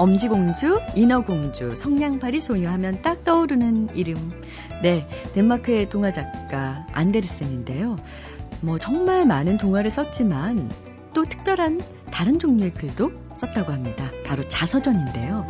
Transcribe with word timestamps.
엄지공주, 0.00 0.80
인어공주, 0.94 1.76
성냥팔이 1.76 2.40
소녀 2.40 2.70
하면 2.70 3.02
딱 3.02 3.22
떠오르는 3.22 3.94
이름. 3.94 4.16
네, 4.82 5.06
덴마크의 5.34 5.90
동화 5.90 6.10
작가 6.10 6.86
안데르센인데요. 6.92 7.98
뭐 8.62 8.78
정말 8.78 9.26
많은 9.26 9.58
동화를 9.58 9.90
썼지만 9.90 10.70
또 11.12 11.26
특별한 11.26 11.82
다른 12.10 12.38
종류의 12.38 12.72
글도 12.72 13.12
썼다고 13.34 13.72
합니다. 13.72 14.10
바로 14.24 14.48
자서전인데요. 14.48 15.46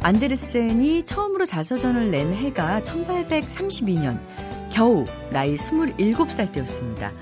안데르센이 0.00 1.04
처음으로 1.04 1.44
자서전을 1.44 2.10
낸 2.10 2.34
해가 2.34 2.80
1832년, 2.80 4.18
겨우 4.72 5.04
나이 5.30 5.54
27살 5.54 6.50
때였습니다. 6.50 7.12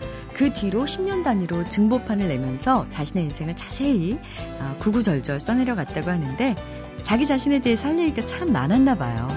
그 0.40 0.54
뒤로 0.54 0.86
10년 0.86 1.22
단위로 1.22 1.64
증보판을 1.64 2.26
내면서 2.28 2.88
자신의 2.88 3.24
인생을 3.24 3.56
자세히 3.56 4.18
아, 4.58 4.74
구구절절 4.78 5.38
써내려 5.38 5.74
갔다고 5.74 6.10
하는데 6.10 6.56
자기 7.02 7.26
자신에 7.26 7.60
대해서 7.60 7.88
할 7.88 7.98
얘기가 7.98 8.26
참 8.26 8.50
많았나 8.50 8.94
봐요. 8.94 9.28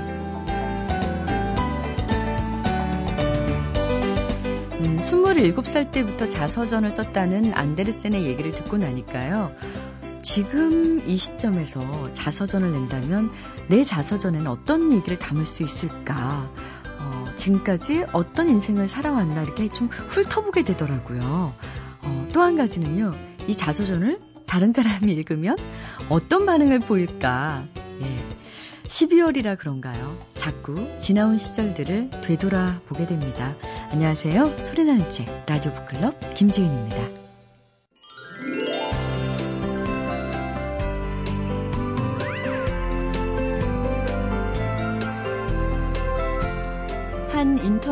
음, 4.79 4.97
27살 5.01 5.91
때부터 5.91 6.29
자서전을 6.29 6.89
썼다는 6.89 7.53
안데르센의 7.53 8.23
얘기를 8.23 8.53
듣고 8.53 8.77
나니까요. 8.77 9.51
지금 10.21 11.05
이 11.05 11.17
시점에서 11.17 12.13
자서전을 12.13 12.71
낸다면 12.71 13.29
내 13.67 13.83
자서전에는 13.83 14.47
어떤 14.47 14.93
얘기를 14.93 15.19
담을 15.19 15.45
수 15.45 15.63
있을까? 15.63 16.49
어, 17.33 17.35
지금까지 17.35 18.05
어떤 18.13 18.49
인생을 18.49 18.87
살아왔나 18.87 19.43
이렇게 19.43 19.67
좀 19.69 19.87
훑어보게 19.87 20.63
되더라고요. 20.63 21.53
어, 22.01 22.27
또 22.33 22.41
한 22.41 22.55
가지는요. 22.55 23.11
이 23.47 23.55
자서전을 23.55 24.19
다른 24.45 24.73
사람이 24.73 25.11
읽으면 25.13 25.57
어떤 26.09 26.45
반응을 26.45 26.79
보일까? 26.79 27.63
예. 28.01 28.23
12월이라 28.87 29.57
그런가요? 29.57 30.17
자꾸 30.35 30.75
지나온 30.99 31.37
시절들을 31.37 32.11
되돌아보게 32.21 33.07
됩니다. 33.07 33.55
안녕하세요. 33.91 34.57
소리나는 34.57 35.09
책 35.09 35.27
라디오 35.47 35.71
북클럽 35.73 36.35
김지은입니다. 36.35 37.22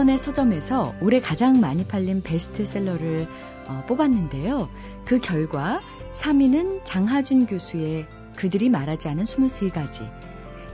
인터넷 0.01 0.17
서점에서 0.17 0.95
올해 0.99 1.21
가장 1.21 1.59
많이 1.59 1.85
팔린 1.85 2.23
베스트셀러를 2.23 3.27
어, 3.67 3.83
뽑았는데요. 3.87 4.67
그 5.05 5.19
결과 5.19 5.79
3위는 6.13 6.81
장하준 6.85 7.45
교수의 7.45 8.07
그들이 8.35 8.69
말하지 8.69 9.09
않은 9.09 9.25
23가지, 9.25 10.11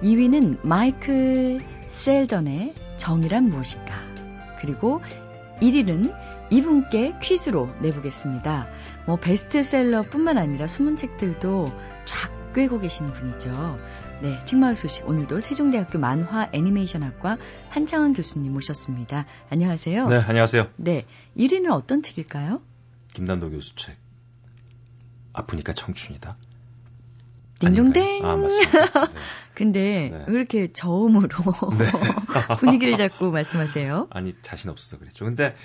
2위는 0.01 0.65
마이클 0.65 1.59
셀던의 1.89 2.73
정의란 2.95 3.49
무엇인가, 3.49 3.95
그리고 4.61 5.01
1위는 5.59 6.15
이분께 6.49 7.15
퀴즈로 7.21 7.67
내보겠습니다. 7.81 8.65
뭐 9.07 9.17
베스트셀러뿐만 9.17 10.37
아니라 10.37 10.67
숨은 10.67 10.95
책들도 10.95 11.69
쫙 12.05 12.53
꿰고 12.53 12.79
계시는 12.79 13.11
분이죠. 13.11 13.77
네, 14.19 14.43
책마을 14.45 14.75
소식 14.75 15.07
오늘도 15.07 15.39
세종대학교 15.39 15.99
만화 15.99 16.49
애니메이션학과 16.51 17.37
한창원 17.69 18.13
교수님 18.13 18.51
모셨습니다. 18.51 19.27
안녕하세요. 19.51 20.09
네, 20.09 20.15
안녕하세요. 20.17 20.71
네, 20.77 21.05
1위는 21.37 21.69
어떤 21.71 22.01
책일까요? 22.01 22.61
김단도 23.13 23.51
교수 23.51 23.75
책. 23.75 23.95
아프니까 25.33 25.73
청춘이다. 25.73 26.35
딩동댕. 27.59 28.25
아, 28.25 28.35
맞습니다. 28.37 29.05
네. 29.05 29.13
근데 29.53 30.09
네. 30.11 30.25
왜 30.27 30.33
이렇게 30.39 30.73
저음으로 30.73 31.29
네. 31.77 31.85
분위기를 32.57 32.97
잡고 32.97 33.29
말씀하세요? 33.29 34.07
아니, 34.09 34.33
자신 34.41 34.71
없어서 34.71 34.97
그랬죠. 34.97 35.25
근데 35.25 35.55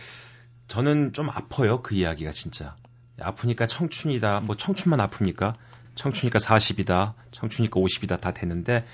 저는 0.68 1.14
좀 1.14 1.30
아파요. 1.30 1.80
그 1.82 1.94
이야기가 1.94 2.32
진짜. 2.32 2.76
아프니까 3.18 3.66
청춘이다. 3.66 4.40
뭐 4.40 4.56
청춘만 4.56 5.00
아프니까 5.00 5.56
청춘이니까 5.94 6.38
40이다, 6.38 7.14
청춘이니까 7.32 7.80
50이다 7.80 8.20
다 8.20 8.32
되는데 8.32 8.84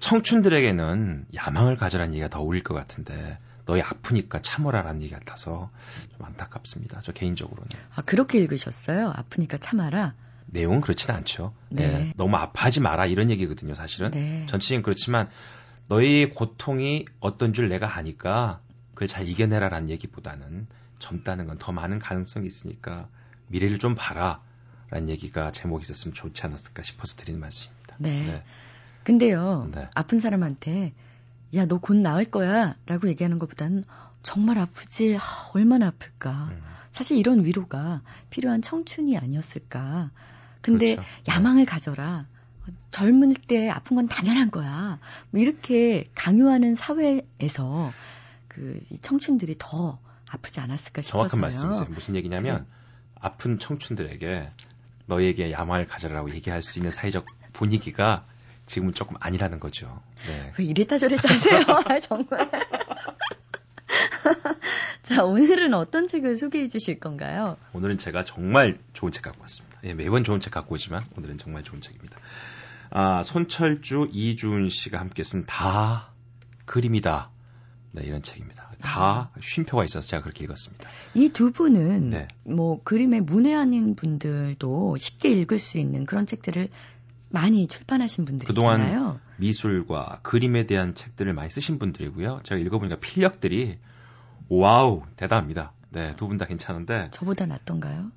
청춘들에게는 0.00 1.26
야망을 1.34 1.76
가져라는 1.76 2.14
얘기가 2.14 2.28
더 2.28 2.40
어울릴 2.40 2.62
것 2.62 2.74
같은데 2.74 3.38
너희 3.64 3.80
아프니까 3.80 4.40
참어라라는 4.42 5.02
얘기 5.02 5.12
같아서 5.12 5.70
좀 6.16 6.26
안타깝습니다. 6.26 7.00
저 7.02 7.12
개인적으로는. 7.12 7.68
아 7.96 8.02
그렇게 8.02 8.38
읽으셨어요? 8.38 9.12
아프니까 9.14 9.56
참아라. 9.56 10.14
내용은 10.46 10.80
그렇지는 10.80 11.16
않죠. 11.16 11.52
네. 11.70 11.86
네. 11.88 12.12
너무 12.16 12.36
아파하지 12.36 12.80
마라 12.80 13.06
이런 13.06 13.30
얘기거든요, 13.30 13.74
사실은. 13.74 14.12
네. 14.12 14.46
전체적인 14.48 14.82
그렇지만 14.82 15.28
너희 15.88 16.30
고통이 16.30 17.06
어떤 17.20 17.52
줄 17.52 17.68
내가 17.68 17.96
아니까 17.96 18.60
그걸 18.94 19.08
잘 19.08 19.26
이겨내라라는 19.28 19.90
얘기보다는 19.90 20.66
젊다는 20.98 21.46
건 21.46 21.58
더 21.58 21.72
많은 21.72 21.98
가능성이 21.98 22.46
있으니까 22.46 23.08
미래를 23.48 23.78
좀 23.78 23.94
봐라. 23.96 24.40
라는 24.90 25.08
얘기가 25.08 25.52
제목이 25.52 25.82
있었으면 25.82 26.14
좋지 26.14 26.42
않았을까 26.44 26.82
싶어서 26.82 27.16
드리는 27.16 27.40
말씀입니다. 27.40 27.96
네. 27.98 28.26
네. 28.26 28.44
근데요, 29.04 29.68
네. 29.72 29.88
아픈 29.94 30.20
사람한테, 30.20 30.92
야, 31.54 31.64
너 31.66 31.78
곧 31.78 31.96
나을 31.96 32.24
거야. 32.24 32.74
라고 32.86 33.08
얘기하는 33.08 33.38
것보다는 33.38 33.84
정말 34.22 34.58
아프지, 34.58 35.16
아, 35.16 35.50
얼마나 35.54 35.86
아플까. 35.88 36.48
음. 36.50 36.62
사실 36.92 37.16
이런 37.18 37.44
위로가 37.44 38.02
필요한 38.30 38.62
청춘이 38.62 39.16
아니었을까. 39.18 40.10
근데 40.62 40.96
그렇죠. 40.96 41.08
야망을 41.28 41.64
가져라. 41.66 42.26
젊을 42.90 43.34
때 43.46 43.68
아픈 43.68 43.94
건 43.96 44.08
당연한 44.08 44.50
거야. 44.50 44.98
뭐 45.30 45.40
이렇게 45.40 46.08
강요하는 46.14 46.74
사회에서 46.74 47.92
그 48.48 48.80
청춘들이 49.02 49.56
더 49.58 50.00
아프지 50.28 50.58
않았을까 50.58 51.02
싶어서요. 51.02 51.28
정확한 51.28 51.40
말씀이세요. 51.40 51.86
무슨 51.90 52.16
얘기냐면 52.16 52.64
네. 52.64 52.66
아픈 53.20 53.58
청춘들에게 53.60 54.50
너에게 55.06 55.50
야망을 55.50 55.86
가져라고 55.86 56.30
얘기할 56.30 56.62
수 56.62 56.78
있는 56.78 56.90
사회적 56.90 57.26
분위기가 57.52 58.26
지금은 58.66 58.94
조금 58.94 59.16
아니라는 59.20 59.60
거죠. 59.60 60.02
네. 60.26 60.52
왜 60.58 60.64
이랬다 60.64 60.98
저랬다 60.98 61.32
하세요? 61.32 61.60
정말. 62.02 62.50
자, 65.02 65.24
오늘은 65.24 65.72
어떤 65.74 66.08
책을 66.08 66.36
소개해 66.36 66.68
주실 66.68 66.98
건가요? 66.98 67.56
오늘은 67.72 67.96
제가 67.98 68.24
정말 68.24 68.78
좋은 68.92 69.12
책 69.12 69.22
갖고 69.22 69.40
왔습니다. 69.42 69.78
예, 69.84 69.94
매번 69.94 70.24
좋은 70.24 70.40
책 70.40 70.52
갖고 70.52 70.74
오지만 70.74 71.00
오늘은 71.16 71.38
정말 71.38 71.62
좋은 71.62 71.80
책입니다. 71.80 72.18
아, 72.90 73.22
손철주, 73.22 74.08
이주은 74.12 74.68
씨가 74.68 74.98
함께 74.98 75.22
쓴 75.22 75.44
다 75.46 76.10
그림이다. 76.64 77.30
네, 77.92 78.02
이런 78.04 78.22
책입니다. 78.22 78.70
다 78.80 79.30
아. 79.34 79.40
쉼표가 79.40 79.84
있어서 79.84 80.06
제가 80.06 80.22
그렇게 80.22 80.44
읽었습니다. 80.44 80.88
이 81.14 81.28
두 81.30 81.50
분은 81.52 82.10
네. 82.10 82.28
뭐 82.44 82.82
그림에 82.84 83.20
문외한인 83.20 83.94
분들도 83.96 84.96
쉽게 84.98 85.30
읽을 85.30 85.58
수 85.58 85.78
있는 85.78 86.04
그런 86.06 86.26
책들을 86.26 86.68
많이 87.30 87.66
출판하신 87.66 88.24
분들이잖아요. 88.24 88.54
그동안 88.88 89.20
미술과 89.38 90.20
그림에 90.22 90.66
대한 90.66 90.94
책들을 90.94 91.32
많이 91.32 91.50
쓰신 91.50 91.78
분들이고요. 91.78 92.40
제가 92.44 92.60
읽어보니까 92.60 92.96
필력들이 93.00 93.78
와우 94.48 95.02
대단합니다. 95.16 95.72
네, 95.90 96.14
두 96.16 96.28
분 96.28 96.36
다 96.38 96.44
괜찮은데 96.46 97.08
저보다 97.12 97.46
낫던가요? 97.46 98.10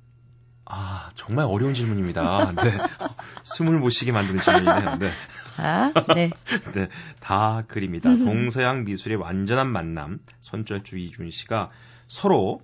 아, 0.72 1.10
정말 1.16 1.46
어려운 1.46 1.74
질문입니다. 1.74 2.52
네. 2.52 2.78
숨을 3.42 3.80
못 3.80 3.90
쉬게 3.90 4.12
만드는 4.12 4.40
질문이네요. 4.40 4.96
네. 4.98 5.10
자, 5.56 5.92
네. 6.14 6.30
네. 6.72 6.88
다 7.18 7.62
그림이다. 7.66 8.08
동서양 8.14 8.84
미술의 8.84 9.18
완전한 9.18 9.66
만남. 9.66 10.20
손철주 10.40 10.98
이주은 10.98 11.32
씨가 11.32 11.70
서로 12.06 12.62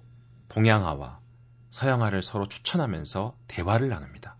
동양화와 0.48 1.18
서양화를 1.70 2.22
서로 2.22 2.46
추천하면서 2.46 3.36
대화를 3.48 3.88
나눕니다. 3.88 4.36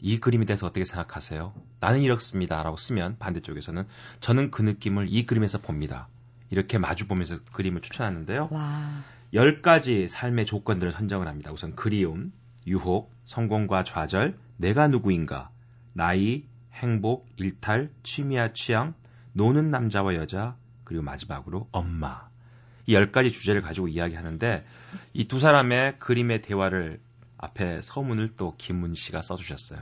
이 0.00 0.18
그림에 0.18 0.44
대해서 0.44 0.66
어떻게 0.66 0.84
생각하세요? 0.84 1.54
나는 1.80 2.00
이렇습니다. 2.00 2.62
라고 2.62 2.76
쓰면 2.76 3.16
반대쪽에서는 3.18 3.86
저는 4.20 4.50
그 4.50 4.60
느낌을 4.60 5.06
이 5.08 5.24
그림에서 5.24 5.58
봅니다. 5.58 6.08
이렇게 6.50 6.76
마주 6.76 7.08
보면서 7.08 7.36
그림을 7.52 7.80
추천하는데요. 7.80 8.48
와. 8.50 9.02
10가지 9.34 10.06
삶의 10.06 10.46
조건들을 10.46 10.92
선정을 10.92 11.26
합니다. 11.26 11.50
우선 11.52 11.74
그리움, 11.74 12.32
유혹, 12.68 13.12
성공과 13.24 13.82
좌절, 13.84 14.38
내가 14.56 14.88
누구인가, 14.88 15.50
나이, 15.94 16.44
행복, 16.72 17.28
일탈, 17.36 17.90
취미와 18.02 18.52
취향, 18.52 18.94
노는 19.32 19.70
남자와 19.70 20.14
여자, 20.14 20.56
그리고 20.84 21.02
마지막으로 21.02 21.68
엄마. 21.72 22.28
이 22.86 22.94
열 22.94 23.12
가지 23.12 23.30
주제를 23.32 23.60
가지고 23.60 23.88
이야기하는데 23.88 24.64
이 25.12 25.28
두 25.28 25.40
사람의 25.40 25.98
그림의 25.98 26.40
대화를 26.40 27.00
앞에 27.36 27.80
서문을 27.82 28.34
또 28.36 28.56
김문 28.56 28.94
씨가 28.94 29.20
써주셨어요. 29.22 29.80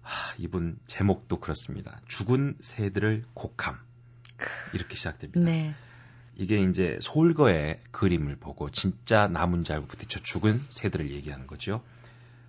하, 0.00 0.34
이분 0.38 0.78
제목도 0.86 1.38
그렇습니다. 1.40 2.00
죽은 2.08 2.56
새들을 2.60 3.24
곡함. 3.34 3.78
이렇게 4.72 4.96
시작됩니다. 4.96 5.38
네. 5.40 5.74
이게 6.36 6.62
이제 6.62 6.98
솔거의 7.00 7.80
그림을 7.90 8.36
보고 8.36 8.70
진짜 8.70 9.28
줄 9.64 9.74
알고 9.74 9.86
부딪혀 9.86 10.20
죽은 10.20 10.64
새들을 10.68 11.10
얘기하는 11.10 11.46
거죠. 11.46 11.82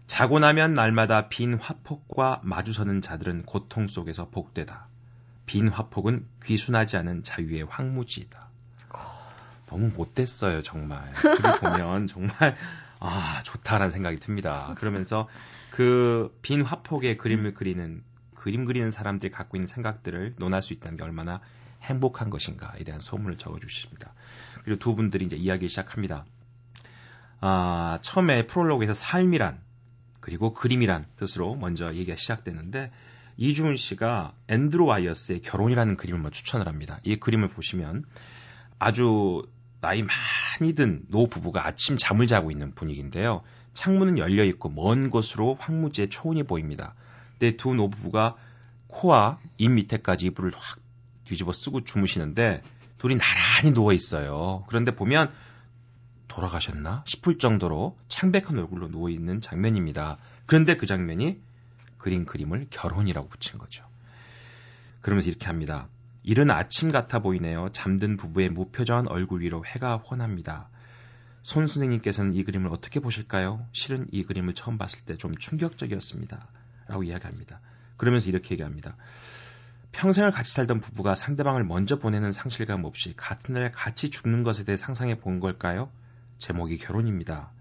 자고 0.07 0.39
나면 0.39 0.73
날마다 0.73 1.29
빈 1.29 1.55
화폭과 1.55 2.41
마주서는 2.43 3.01
자들은 3.01 3.43
고통 3.43 3.87
속에서 3.87 4.29
복되다. 4.29 4.87
빈 5.45 5.67
화폭은 5.67 6.25
귀순하지 6.43 6.97
않은 6.97 7.23
자유의 7.23 7.63
황무지이다. 7.63 8.47
너무 9.67 9.87
못됐어요, 9.95 10.61
정말. 10.61 11.11
글을 11.13 11.59
보면 11.59 12.07
정말 12.07 12.55
아 12.99 13.41
좋다라는 13.43 13.91
생각이 13.91 14.17
듭니다. 14.19 14.73
그러면서 14.77 15.27
그 15.71 16.31
빈 16.41 16.61
화폭의 16.61 17.17
그림을 17.17 17.53
그리는 17.53 18.03
그림 18.35 18.65
그리는 18.65 18.91
사람들이 18.91 19.31
갖고 19.31 19.57
있는 19.57 19.67
생각들을 19.67 20.35
논할 20.37 20.61
수 20.61 20.73
있다는 20.73 20.97
게 20.97 21.03
얼마나 21.03 21.41
행복한 21.83 22.29
것인가에 22.29 22.83
대한 22.83 23.01
소문을 23.01 23.37
적어주십니다. 23.37 24.13
그리고 24.63 24.79
두 24.79 24.95
분들이 24.95 25.25
이제 25.25 25.35
이야기 25.35 25.67
시작합니다. 25.67 26.25
아, 27.41 27.99
처음에 28.01 28.47
프롤로그에서 28.47 28.93
삶이란 28.93 29.59
그리고 30.21 30.53
그림이란 30.53 31.05
뜻으로 31.17 31.55
먼저 31.55 31.93
얘기가 31.93 32.15
시작되는데 32.15 32.91
이주은 33.35 33.75
씨가 33.75 34.33
앤드루 34.47 34.85
와이어스의 34.85 35.41
결혼이라는 35.41 35.97
그림을 35.97 36.19
뭐 36.21 36.31
추천을 36.31 36.67
합니다. 36.67 36.99
이 37.03 37.17
그림을 37.17 37.49
보시면 37.49 38.05
아주 38.79 39.45
나이 39.81 40.03
많이 40.03 40.73
든 40.75 41.05
노 41.09 41.27
부부가 41.27 41.67
아침 41.67 41.97
잠을 41.97 42.27
자고 42.27 42.51
있는 42.51 42.73
분위기인데요. 42.73 43.43
창문은 43.73 44.17
열려 44.17 44.45
있고 44.45 44.69
먼 44.69 45.09
곳으로 45.09 45.57
황무지의 45.59 46.09
초원이 46.09 46.43
보입니다. 46.43 46.95
근데 47.31 47.57
두 47.57 47.73
노부부가 47.73 48.35
코와 48.87 49.39
입 49.57 49.71
밑에까지 49.71 50.27
이불을 50.27 50.51
확 50.55 50.79
뒤집어 51.25 51.51
쓰고 51.53 51.81
주무시는데 51.83 52.61
둘이 52.97 53.17
나란히 53.17 53.73
누워 53.73 53.93
있어요. 53.93 54.63
그런데 54.67 54.91
보면 54.95 55.31
돌아가셨나 56.27 57.03
싶을 57.05 57.37
정도로 57.37 57.97
창백한 58.07 58.57
얼굴로 58.57 58.89
누워 58.89 59.09
있는 59.09 59.41
장면입니다. 59.41 60.17
그런데 60.45 60.75
그 60.75 60.85
장면이 60.85 61.39
그린 61.97 62.25
그림을 62.25 62.67
결혼이라고 62.69 63.29
붙인 63.29 63.57
거죠. 63.59 63.85
그러면서 65.01 65.29
이렇게 65.29 65.45
합니다. 65.47 65.87
이른 66.23 66.49
아침 66.49 66.91
같아 66.91 67.19
보이네요. 67.19 67.69
잠든 67.73 68.17
부부의 68.17 68.49
무표정한 68.49 69.07
얼굴 69.07 69.41
위로 69.41 69.65
해가 69.65 69.97
훤합니다. 69.97 70.69
손 71.43 71.67
선생님께서는 71.67 72.33
이 72.33 72.43
그림을 72.43 72.71
어떻게 72.71 73.01
보실까요? 73.01 73.65
실은 73.73 74.07
이 74.11 74.23
그림을 74.23 74.53
처음 74.53 74.77
봤을 74.77 75.01
때 75.01 75.17
좀 75.17 75.35
충격적이었습니다. 75.35 76.47
라고 76.87 77.03
이야기합니다. 77.03 77.59
그러면서 77.97 78.29
이렇게 78.29 78.53
얘기합니다. 78.53 78.95
평생을 79.93 80.31
같이 80.31 80.51
살던 80.51 80.81
부부가 80.81 81.15
상대방을 81.15 81.63
먼저 81.63 81.97
보내는 81.97 82.31
상실감 82.31 82.83
없이 82.83 83.13
같은 83.15 83.53
날 83.53 83.71
같이 83.71 84.09
죽는 84.09 84.43
것에 84.43 84.65
대해 84.65 84.75
상상해 84.75 85.19
본 85.19 85.39
걸까요? 85.39 85.89
제목이 86.39 86.77
결혼입니다. 86.77 87.51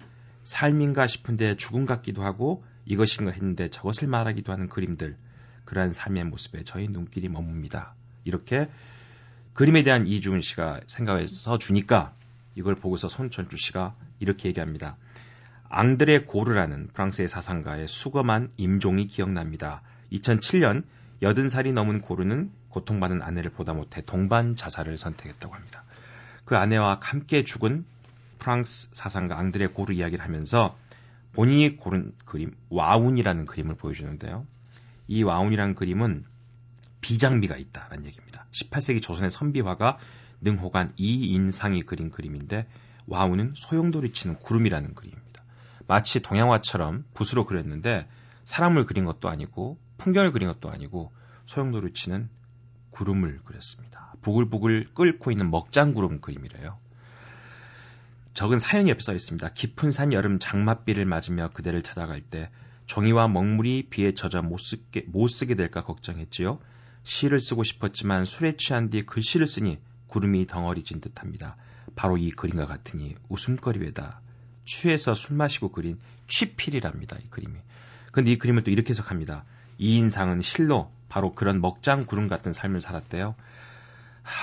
삶인가 0.43 1.07
싶은데 1.07 1.57
죽음 1.57 1.87
같기도 1.87 2.25
하고 2.25 2.65
이것인가 2.87 3.31
했는데 3.31 3.69
저것을 3.69 4.09
말하기도 4.09 4.51
하는 4.51 4.69
그림들. 4.69 5.17
그러한 5.65 5.91
삶의 5.91 6.25
모습에 6.25 6.65
저희 6.65 6.89
눈길이 6.89 7.29
머뭅니다. 7.29 7.93
이렇게 8.25 8.69
그림에 9.53 9.83
대한 9.83 10.07
이주은 10.07 10.41
씨가 10.41 10.81
생각을 10.87 11.29
써주니까 11.29 12.15
이걸 12.57 12.75
보고서 12.75 13.09
손천주 13.09 13.57
씨가 13.59 13.95
이렇게 14.19 14.49
얘기합니다. 14.49 14.97
앙드레 15.69 16.25
고르라는 16.25 16.89
프랑스의 16.93 17.29
사상가의 17.29 17.89
수검한 17.89 18.51
임종이 18.57 19.07
기억납니다. 19.07 19.83
2007년 20.13 20.83
80살이 21.23 21.73
넘은 21.73 22.01
고르는 22.01 22.51
고통받는 22.69 23.23
아내를 23.23 23.53
보다 23.53 23.75
못해 23.75 24.03
동반 24.03 24.57
자살을 24.57 24.99
선택했다고 24.99 25.55
합니다. 25.55 25.85
그 26.45 26.57
아내와 26.57 26.99
함께 27.01 27.45
죽은 27.45 27.85
프랑스 28.39 28.89
사상가 28.93 29.39
앙드레 29.39 29.69
고르 29.69 29.95
이야기를 29.95 30.25
하면서 30.25 30.77
본인이 31.33 31.77
고른 31.77 32.13
그림 32.25 32.55
와운이라는 32.71 33.47
그림을 33.47 33.77
보여주는데요. 33.77 34.47
이 35.07 35.23
와운이라는 35.23 35.77
그림은 35.77 36.25
비장미가 37.01 37.57
있다라는 37.57 38.05
얘기입니다. 38.07 38.47
18세기 38.51 39.01
조선의 39.01 39.31
선비화가 39.31 39.99
능호관 40.41 40.91
이인상이 40.97 41.83
그린 41.83 42.11
그림인데 42.11 42.67
와운은 43.07 43.55
소용돌이 43.57 44.13
치는 44.13 44.41
구름이라는 44.41 44.95
그림입니다. 44.95 45.43
마치 45.87 46.21
동양화처럼 46.21 47.05
붓으로 47.15 47.47
그렸는데 47.47 48.09
사람을 48.45 48.87
그린 48.87 49.05
것도 49.05 49.29
아니고 49.29 49.79
풍경을 50.03 50.33
그린 50.33 50.49
것도 50.49 50.69
아니고 50.69 51.13
소용돌이 51.47 51.93
치는 51.93 52.29
구름을 52.91 53.41
그렸습니다. 53.45 54.13
부글부글 54.23 54.95
끓고 54.95 55.31
있는 55.31 55.49
먹장구름 55.51 56.21
그림이래요. 56.21 56.77
적은 58.35 58.59
사연이 58.59 58.93
써 58.99 59.13
있습니다. 59.13 59.51
깊은 59.51 59.93
산 59.93 60.13
여름 60.13 60.41
장맛비를 60.41 61.05
맞으며 61.05 61.51
그대를 61.51 61.83
찾아갈 61.83 62.21
때 62.21 62.51
종이와 62.87 63.29
먹물이 63.29 63.89
비에 63.91 64.13
젖어 64.13 64.43
못 64.43 64.59
쓰게, 64.59 65.05
못 65.07 65.29
쓰게 65.29 65.55
될까 65.55 65.85
걱정했지요. 65.85 66.59
시를 67.05 67.41
쓰고 67.41 67.63
싶었지만 67.63 68.25
술에 68.25 68.57
취한 68.57 68.91
뒤 68.91 69.07
글씨를 69.07 69.47
쓰니 69.47 69.79
구름이 70.09 70.49
덩어리진 70.49 71.01
듯합니다. 71.01 71.57
바로 71.95 72.17
이 72.17 72.31
그림과 72.31 72.67
같으니 72.67 73.15
웃음거리외다. 73.29 74.21
취해서 74.65 75.15
술 75.15 75.37
마시고 75.37 75.71
그린 75.71 76.01
취필이랍니다. 76.27 77.19
이 77.19 77.29
그림이. 77.31 77.57
근데 78.11 78.33
이 78.33 78.39
그림을 78.39 78.63
또 78.63 78.71
이렇게 78.73 78.91
해석합니다. 78.91 79.45
이 79.79 79.97
인상은 79.99 80.41
실로 80.41 80.91
바로 81.09 81.35
그런 81.35 81.61
먹장 81.61 82.07
구름 82.07 82.29
같은 82.29 82.53
삶을 82.53 82.81
살았대요. 82.81 83.35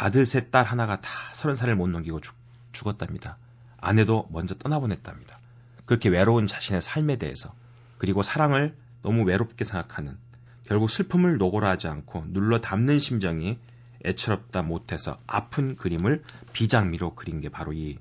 아들 0.01 0.25
셋 0.25 0.51
딸 0.51 0.65
하나가 0.65 0.99
다 0.99 1.09
서른 1.33 1.55
살을 1.55 1.75
못 1.75 1.87
넘기고 1.87 2.19
죽, 2.21 2.35
죽었답니다. 2.71 3.37
아내도 3.77 4.27
먼저 4.31 4.55
떠나보냈답니다. 4.55 5.39
그렇게 5.85 6.09
외로운 6.09 6.47
자신의 6.47 6.81
삶에 6.81 7.15
대해서 7.15 7.53
그리고 7.97 8.23
사랑을 8.23 8.75
너무 9.01 9.23
외롭게 9.23 9.65
생각하는 9.65 10.17
결국 10.65 10.89
슬픔을 10.89 11.37
노고라 11.37 11.69
하지 11.69 11.87
않고 11.87 12.25
눌러 12.27 12.61
담는 12.61 12.99
심정이 12.99 13.57
애처롭다 14.05 14.61
못해서 14.61 15.19
아픈 15.25 15.75
그림을 15.75 16.23
비장미로 16.53 17.15
그린 17.15 17.41
게 17.41 17.49
바로 17.49 17.73
이 17.73 17.97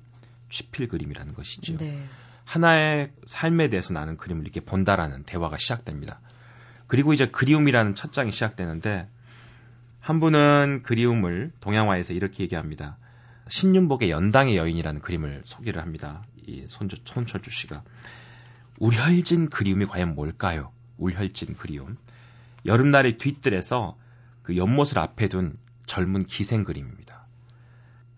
취필 0.49 0.87
그림이라는 0.87 1.33
것이죠. 1.33 1.77
네. 1.77 2.03
하나의 2.45 3.11
삶에 3.25 3.69
대해서 3.69 3.93
나는 3.93 4.17
그림을 4.17 4.43
이렇게 4.43 4.59
본다라는 4.59 5.23
대화가 5.23 5.57
시작됩니다. 5.57 6.19
그리고 6.89 7.13
이제 7.13 7.27
그리움이라는 7.27 7.93
첫 7.93 8.11
장이 8.11 8.31
시작되는데 8.31 9.07
한 9.99 10.19
분은 10.19 10.81
그리움을 10.83 11.51
동양화에서 11.59 12.13
이렇게 12.13 12.43
얘기합니다. 12.43 12.97
신윤복의 13.47 14.09
연당의 14.09 14.57
여인이라는 14.57 14.99
그림을 14.99 15.43
소개를 15.45 15.83
합니다. 15.83 16.23
이 16.47 16.65
손, 16.67 16.89
손철주 17.05 17.51
씨가. 17.51 17.83
울혈진 18.79 19.49
그리움이 19.49 19.85
과연 19.85 20.15
뭘까요? 20.15 20.71
울혈진 20.97 21.53
그리움. 21.53 21.95
여름날의 22.65 23.19
뒤뜰에서 23.19 23.95
그 24.41 24.57
연못을 24.57 24.97
앞에 24.97 25.27
둔 25.27 25.57
젊은 25.85 26.25
기생 26.25 26.63
그림입니다. 26.63 27.27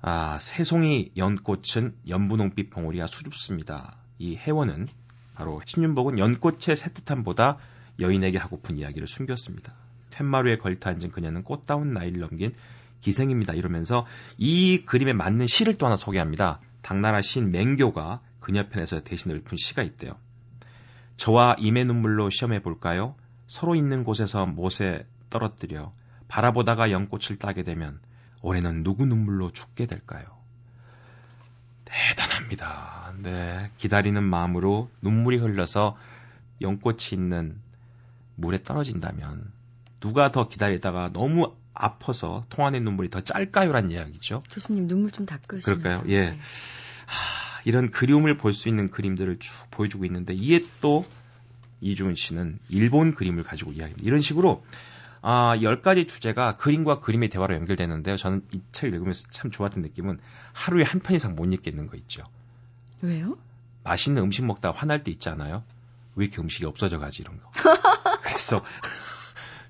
아, 0.01 0.39
새송이 0.39 1.11
연꽃은 1.17 1.95
연분홍빛 2.07 2.69
봉우리가 2.69 3.07
수줍습니다. 3.07 3.97
이 4.17 4.37
해원은 4.37 4.87
바로 5.35 5.61
신윤복은 5.65 6.19
연꽃의 6.19 6.77
새뜻함보다 6.77 7.57
여인에게 8.01 8.37
하고픈 8.37 8.77
이야기를 8.77 9.07
숨겼습니다. 9.07 9.73
툇마루에 10.11 10.57
걸터 10.57 10.89
앉은 10.89 11.11
그녀는 11.11 11.43
꽃다운 11.43 11.93
나이를 11.93 12.19
넘긴 12.19 12.53
기생입니다. 12.99 13.53
이러면서 13.53 14.05
이 14.37 14.83
그림에 14.85 15.13
맞는 15.13 15.47
시를 15.47 15.75
또 15.75 15.85
하나 15.85 15.95
소개합니다. 15.95 16.59
당나라 16.81 17.21
시인 17.21 17.51
맹교가 17.51 18.21
그녀 18.39 18.67
편에서 18.67 19.01
대신 19.01 19.31
읊은 19.31 19.57
시가 19.57 19.83
있대요. 19.83 20.17
저와 21.17 21.55
임의 21.59 21.85
눈물로 21.85 22.29
시험해 22.29 22.61
볼까요? 22.61 23.15
서로 23.47 23.75
있는 23.75 24.03
곳에서 24.03 24.45
못에 24.45 25.05
떨어뜨려 25.29 25.93
바라보다가 26.27 26.91
연꽃을 26.91 27.37
따게 27.37 27.63
되면 27.63 27.99
올해는 28.41 28.83
누구 28.83 29.05
눈물로 29.05 29.51
죽게 29.51 29.85
될까요? 29.85 30.25
대단합니다. 31.85 33.13
네. 33.21 33.71
기다리는 33.77 34.23
마음으로 34.23 34.89
눈물이 35.01 35.37
흘러서 35.37 35.97
연꽃이 36.61 37.09
있는 37.13 37.59
물에 38.41 38.63
떨어진다면 38.63 39.51
누가 39.99 40.31
더 40.31 40.47
기다리다가 40.47 41.11
너무 41.13 41.53
아파서 41.73 42.43
통안의 42.49 42.81
눈물이 42.81 43.09
더 43.09 43.21
짤까요란 43.21 43.91
이야기죠. 43.91 44.43
교수님 44.51 44.87
눈물 44.87 45.11
좀 45.11 45.25
닦으시면서. 45.25 45.75
그럴까요? 45.75 46.03
예. 46.11 46.31
네. 46.31 46.37
하, 47.05 47.61
이런 47.65 47.91
그리움을 47.91 48.37
볼 48.37 48.53
수 48.53 48.67
있는 48.67 48.89
그림들을 48.91 49.37
쭉 49.39 49.53
보여주고 49.71 50.03
있는데 50.05 50.33
이에 50.33 50.59
또 50.81 51.05
이주은 51.79 52.15
씨는 52.15 52.59
일본 52.69 53.15
그림을 53.15 53.43
가지고 53.43 53.71
이야기합니다. 53.71 54.03
이런 54.05 54.19
식으로 54.21 54.63
아, 55.23 55.55
10가지 55.57 56.07
주제가 56.07 56.55
그림과 56.55 56.99
그림의 56.99 57.29
대화로 57.29 57.53
연결되는데요. 57.55 58.17
저는 58.17 58.43
이 58.53 58.61
책을 58.71 58.93
읽으면서 58.95 59.27
참 59.29 59.51
좋았던 59.51 59.83
느낌은 59.83 60.19
하루에 60.53 60.83
한 60.83 60.99
편 61.01 61.15
이상 61.15 61.35
못 61.35 61.45
읽겠는 61.53 61.87
거 61.87 61.95
있죠. 61.97 62.23
왜요? 63.01 63.37
맛있는 63.83 64.21
음식 64.23 64.45
먹다 64.45 64.71
화날 64.71 65.03
때 65.03 65.11
있잖아요. 65.11 65.63
왜 66.15 66.25
이렇게 66.25 66.41
음식이 66.41 66.65
없어져 66.65 66.99
가지 66.99 67.21
이런 67.21 67.39
거. 67.39 67.51
그래서 68.41 68.65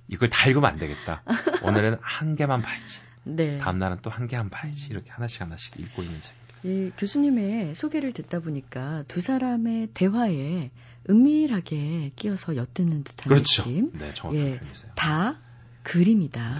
이걸 0.07 0.29
다 0.29 0.47
읽으면 0.47 0.69
안 0.69 0.77
되겠다. 0.79 1.23
오늘은 1.63 1.97
한 2.01 2.35
개만 2.37 2.61
봐야지. 2.61 2.99
네. 3.23 3.57
다음 3.59 3.77
날은 3.77 3.99
또 4.01 4.09
한 4.09 4.27
개만 4.27 4.49
봐야지. 4.49 4.87
이렇게 4.89 5.11
하나씩 5.11 5.41
하나씩 5.41 5.77
읽고 5.79 6.01
있는 6.03 6.19
책입니다. 6.21 6.41
예, 6.65 6.91
교수님의 6.97 7.75
소개를 7.75 8.13
듣다 8.13 8.39
보니까 8.39 9.03
두 9.07 9.19
사람의 9.21 9.89
대화에 9.93 10.71
은밀하게 11.09 12.11
끼어서 12.15 12.55
엿드는 12.55 13.03
듯한 13.03 13.27
그렇죠. 13.29 13.63
느낌. 13.63 13.91
네, 13.93 14.13
정확한 14.13 14.41
예, 14.41 14.57
표현이세요. 14.59 14.91
다 14.95 15.37
그림이다. 15.83 16.59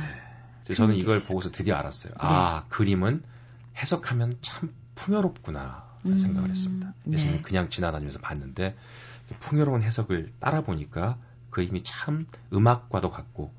네. 0.67 0.73
저는 0.73 0.95
이걸 0.95 1.21
보고서 1.21 1.51
드디어 1.51 1.75
알았어요. 1.75 2.13
아, 2.17 2.63
네. 2.63 2.75
그림은 2.75 3.23
해석하면 3.77 4.37
참 4.41 4.69
풍요롭구나 4.95 5.85
음, 6.05 6.19
생각을 6.19 6.49
했습니다. 6.49 6.93
예전에 7.09 7.31
네. 7.33 7.41
그냥 7.41 7.69
지나다니면서 7.69 8.19
봤는데 8.19 8.75
풍요로운 9.39 9.83
해석을 9.83 10.29
따라 10.39 10.61
보니까 10.61 11.17
그림이 11.51 11.83
참 11.83 12.25
음악과도 12.53 13.11
같고 13.11 13.53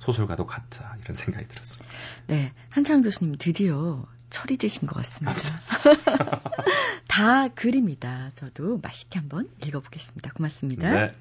소설과도 0.00 0.46
같다 0.46 0.96
이런 1.02 1.14
생각이 1.14 1.48
들었습니다. 1.48 1.92
네, 2.26 2.52
한창 2.70 3.02
교수님 3.02 3.36
드디어 3.38 4.04
철이 4.30 4.56
드신 4.56 4.86
것 4.86 4.94
같습니다. 4.96 5.34
다 7.08 7.48
그림이다. 7.48 8.32
저도 8.34 8.78
맛있게 8.82 9.18
한번 9.18 9.46
읽어보겠습니다. 9.64 10.32
고맙습니다. 10.32 10.92
네. 10.92 11.12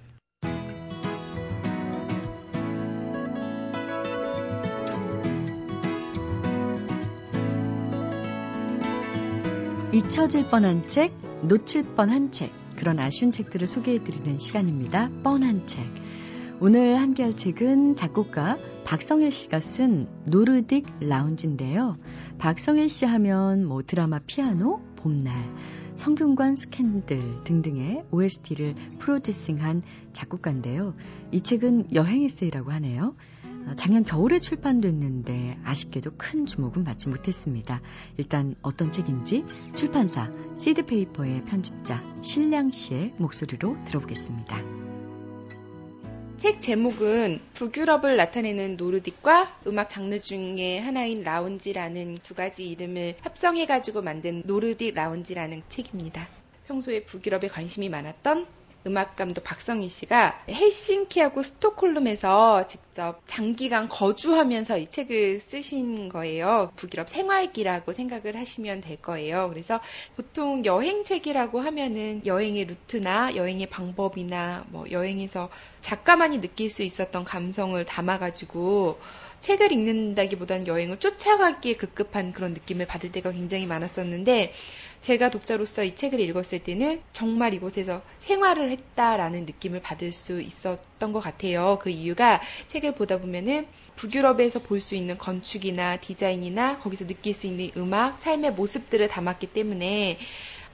잊혀질 9.93 10.49
뻔한 10.49 10.89
책, 10.89 11.13
놓칠 11.43 11.95
뻔한 11.95 12.29
책, 12.33 12.51
그런 12.85 12.99
아쉬운 12.99 13.31
책들을 13.31 13.65
소개해드리는 13.65 14.37
시간입니다. 14.37 15.09
뻔한 15.23 15.65
책. 15.65 15.83
오늘 16.59 17.01
함께할 17.01 17.35
책은 17.35 17.95
작곡가 17.95 18.59
박성일 18.83 19.31
씨가 19.31 19.59
쓴 19.59 20.07
노르딕 20.27 21.01
라운지인데요. 21.01 21.97
박성일 22.37 22.89
씨 22.89 23.05
하면 23.05 23.65
뭐 23.65 23.81
드라마 23.81 24.19
피아노, 24.19 24.81
봄날, 24.97 25.33
성균관 25.95 26.57
스캔들 26.57 27.43
등등의 27.43 28.03
OST를 28.11 28.75
프로듀싱한 28.99 29.81
작곡가인데요. 30.13 30.93
이 31.31 31.41
책은 31.41 31.95
여행 31.95 32.21
에세이라고 32.21 32.69
하네요. 32.69 33.15
어, 33.67 33.75
작년 33.75 34.03
겨울에 34.03 34.39
출판됐는데 34.39 35.57
아쉽게도 35.63 36.11
큰 36.17 36.45
주목은 36.45 36.83
받지 36.83 37.09
못했습니다. 37.09 37.81
일단 38.17 38.55
어떤 38.61 38.91
책인지 38.91 39.43
출판사 39.75 40.31
시드페이퍼의 40.57 41.45
편집자 41.45 42.03
신량 42.21 42.71
씨의 42.71 43.13
목소리로 43.17 43.77
들어보겠습니다. 43.85 44.85
책 46.37 46.59
제목은 46.59 47.39
북유럽을 47.53 48.17
나타내는 48.17 48.77
노르딕과 48.77 49.67
음악 49.67 49.89
장르 49.89 50.19
중에 50.19 50.79
하나인 50.79 51.23
라운지라는 51.23 52.17
두 52.21 52.35
가지 52.35 52.69
이름을 52.69 53.15
합성해가지고 53.21 54.01
만든 54.01 54.43
노르딕 54.43 54.93
라운지라는 54.93 55.63
책입니다. 55.69 56.27
평소에 56.67 57.03
북유럽에 57.05 57.47
관심이 57.47 57.89
많았던 57.89 58.45
음악 58.87 59.15
감독 59.15 59.43
박성희 59.43 59.89
씨가 59.89 60.43
헬싱키하고 60.47 61.41
스톡홀름에서 61.41 62.67
직접 62.67 63.19
장기간 63.25 63.89
거주하면서 63.89 64.77
이 64.77 64.87
책을 64.87 65.39
쓰신 65.39 66.09
거예요. 66.09 66.71
북유럽 66.75 67.09
생활기라고 67.09 67.93
생각을 67.93 68.37
하시면 68.37 68.81
될 68.81 69.01
거예요. 69.01 69.49
그래서 69.49 69.79
보통 70.15 70.63
여행책이라고 70.65 71.59
하면은 71.61 72.21
여행의 72.25 72.65
루트나 72.65 73.35
여행의 73.35 73.67
방법이나 73.67 74.65
뭐 74.69 74.89
여행에서 74.91 75.49
작가만이 75.81 76.41
느낄 76.41 76.69
수 76.69 76.83
있었던 76.83 77.23
감성을 77.23 77.83
담아가지고 77.85 78.99
책을 79.39 79.71
읽는다기보다는 79.71 80.67
여행을 80.67 80.97
쫓아가기에 80.97 81.75
급급한 81.75 82.33
그런 82.33 82.53
느낌을 82.53 82.87
받을 82.87 83.11
때가 83.11 83.31
굉장히 83.31 83.65
많았었는데 83.65 84.53
제가 85.01 85.29
독자로서 85.29 85.83
이 85.83 85.95
책을 85.95 86.19
읽었을 86.19 86.63
때는 86.63 87.01
정말 87.11 87.53
이곳에서 87.53 88.01
생활을 88.19 88.71
했다라는 88.71 89.45
느낌을 89.45 89.81
받을 89.81 90.11
수 90.11 90.41
있었던 90.41 91.13
것 91.13 91.19
같아요. 91.19 91.77
그 91.81 91.89
이유가 91.91 92.41
책을 92.67 92.95
보다 92.95 93.19
보면은 93.19 93.67
북유럽에서 93.95 94.59
볼 94.59 94.79
수 94.79 94.95
있는 94.95 95.17
건축이나 95.17 95.97
디자인이나 95.97 96.79
거기서 96.79 97.07
느낄 97.07 97.33
수 97.33 97.47
있는 97.47 97.71
음악, 97.77 98.17
삶의 98.17 98.53
모습들을 98.53 99.07
담았기 99.07 99.47
때문에 99.47 100.17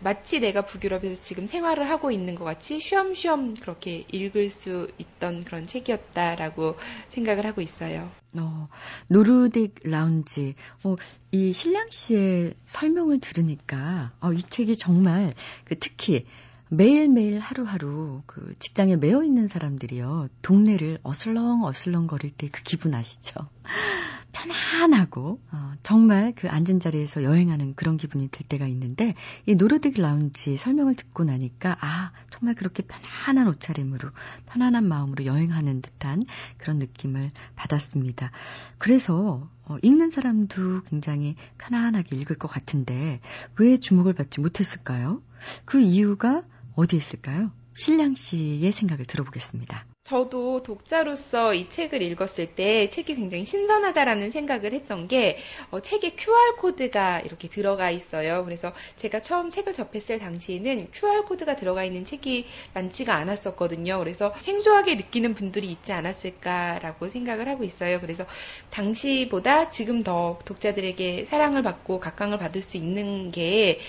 마치 0.03 0.39
내가 0.39 0.63
북유럽에서 0.63 1.21
지금 1.21 1.45
생활을 1.45 1.89
하고 1.89 2.11
있는 2.11 2.35
것 2.35 2.43
같이 2.43 2.79
쉬엄쉬엄 2.79 3.55
그렇게 3.55 4.03
읽을 4.11 4.49
수 4.49 4.87
있던 4.97 5.43
그런 5.43 5.65
책이었다라고 5.65 6.75
생각을 7.09 7.45
하고 7.45 7.61
있어요. 7.61 8.11
어, 8.39 8.67
노르딕 9.09 9.87
라운지. 9.87 10.55
어, 10.83 10.95
이 11.31 11.53
신랑 11.53 11.87
씨의 11.91 12.53
설명을 12.63 13.19
들으니까 13.19 14.11
어, 14.21 14.33
이 14.33 14.39
책이 14.39 14.75
정말 14.75 15.33
그 15.65 15.77
특히 15.77 16.25
매일매일 16.73 17.39
하루하루 17.39 18.21
그 18.25 18.55
직장에 18.57 18.95
매여 18.95 19.25
있는 19.25 19.49
사람들이요. 19.49 20.29
동네를 20.41 20.99
어슬렁 21.03 21.65
어슬렁 21.65 22.07
거릴 22.07 22.31
때 22.31 22.47
그 22.47 22.63
기분 22.63 22.93
아시죠? 22.93 23.49
편안하고 24.31 25.41
어, 25.51 25.73
정말 25.83 26.31
그 26.33 26.47
앉은 26.47 26.79
자리에서 26.79 27.23
여행하는 27.23 27.75
그런 27.75 27.97
기분이 27.97 28.29
들 28.29 28.45
때가 28.47 28.67
있는데 28.67 29.15
이 29.45 29.55
노르딕 29.55 29.99
라운지 29.99 30.55
설명을 30.55 30.95
듣고 30.95 31.25
나니까 31.25 31.75
아 31.81 32.13
정말 32.29 32.55
그렇게 32.55 32.83
편안한 32.83 33.49
옷차림으로 33.49 34.09
편안한 34.45 34.87
마음으로 34.87 35.25
여행하는 35.25 35.81
듯한 35.81 36.23
그런 36.57 36.79
느낌을 36.79 37.31
받았습니다. 37.57 38.31
그래서 38.77 39.49
어, 39.65 39.75
읽는 39.81 40.09
사람도 40.09 40.83
굉장히 40.83 41.35
편안하게 41.57 42.15
읽을 42.15 42.37
것 42.37 42.47
같은데 42.47 43.19
왜 43.57 43.75
주목을 43.75 44.13
받지 44.13 44.39
못했을까요? 44.39 45.21
그 45.65 45.81
이유가 45.81 46.45
어디에 46.75 46.97
있을까요? 46.97 47.51
신랑 47.73 48.15
씨의 48.15 48.71
생각을 48.71 49.05
들어보겠습니다. 49.05 49.85
저도 50.03 50.61
독자로서 50.63 51.53
이 51.53 51.69
책을 51.69 52.01
읽었을 52.01 52.55
때 52.55 52.89
책이 52.89 53.15
굉장히 53.15 53.45
신선하다라는 53.45 54.29
생각을 54.29 54.73
했던 54.73 55.07
게 55.07 55.37
어, 55.69 55.79
책에 55.79 56.15
QR코드가 56.15 57.21
이렇게 57.21 57.47
들어가 57.47 57.91
있어요. 57.91 58.43
그래서 58.43 58.73
제가 58.95 59.21
처음 59.21 59.49
책을 59.49 59.73
접했을 59.73 60.19
당시에는 60.19 60.89
QR코드가 60.91 61.55
들어가 61.55 61.85
있는 61.85 62.03
책이 62.03 62.45
많지가 62.73 63.15
않았었거든요. 63.15 63.99
그래서 63.99 64.33
생소하게 64.39 64.95
느끼는 64.95 65.33
분들이 65.33 65.67
있지 65.69 65.93
않았을까라고 65.93 67.07
생각을 67.07 67.47
하고 67.47 67.63
있어요. 67.63 68.01
그래서 68.01 68.25
당시보다 68.71 69.69
지금 69.69 70.03
더 70.03 70.39
독자들에게 70.45 71.25
사랑을 71.25 71.61
받고 71.63 71.99
각광을 71.99 72.37
받을 72.37 72.61
수 72.61 72.75
있는 72.75 73.31
게 73.31 73.79